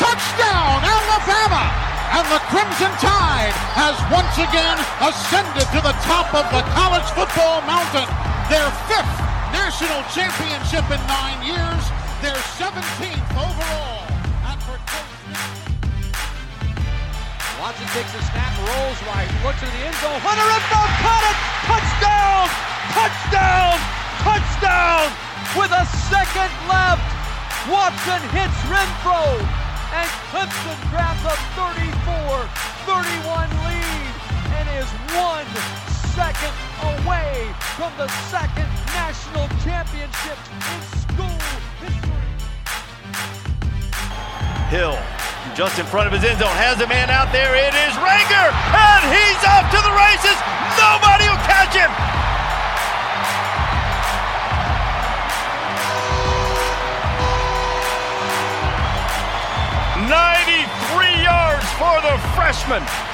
[0.00, 6.62] touchdown, Alabama and the Crimson Tide has once again ascended to the top of the
[6.72, 8.23] college football mountain.
[8.52, 9.16] Their fifth
[9.56, 11.82] national championship in nine years,
[12.20, 14.04] their 17th overall.
[14.44, 14.76] And for
[17.56, 20.20] Watson takes a snap, rolls right, looks in the end zone.
[20.20, 21.38] Hunter the caught it!
[21.64, 22.52] Touchdown!
[22.92, 23.80] Touchdown!
[24.20, 25.08] Touchdown!
[25.56, 27.00] With a second left,
[27.72, 29.40] Watson hits Renfrow
[29.96, 34.12] and Clemson grabs a 34-31 lead
[34.52, 36.54] and is one second
[37.02, 40.38] away from the second national championship
[40.70, 41.38] in school
[41.82, 42.30] history.
[44.70, 44.94] Hill
[45.58, 47.54] just in front of his end zone has a man out there.
[47.58, 48.48] It is Reagor,
[48.78, 50.38] and he's off to the races.
[50.78, 51.90] Nobody will catch him.
[60.06, 63.13] 93 yards for the freshman.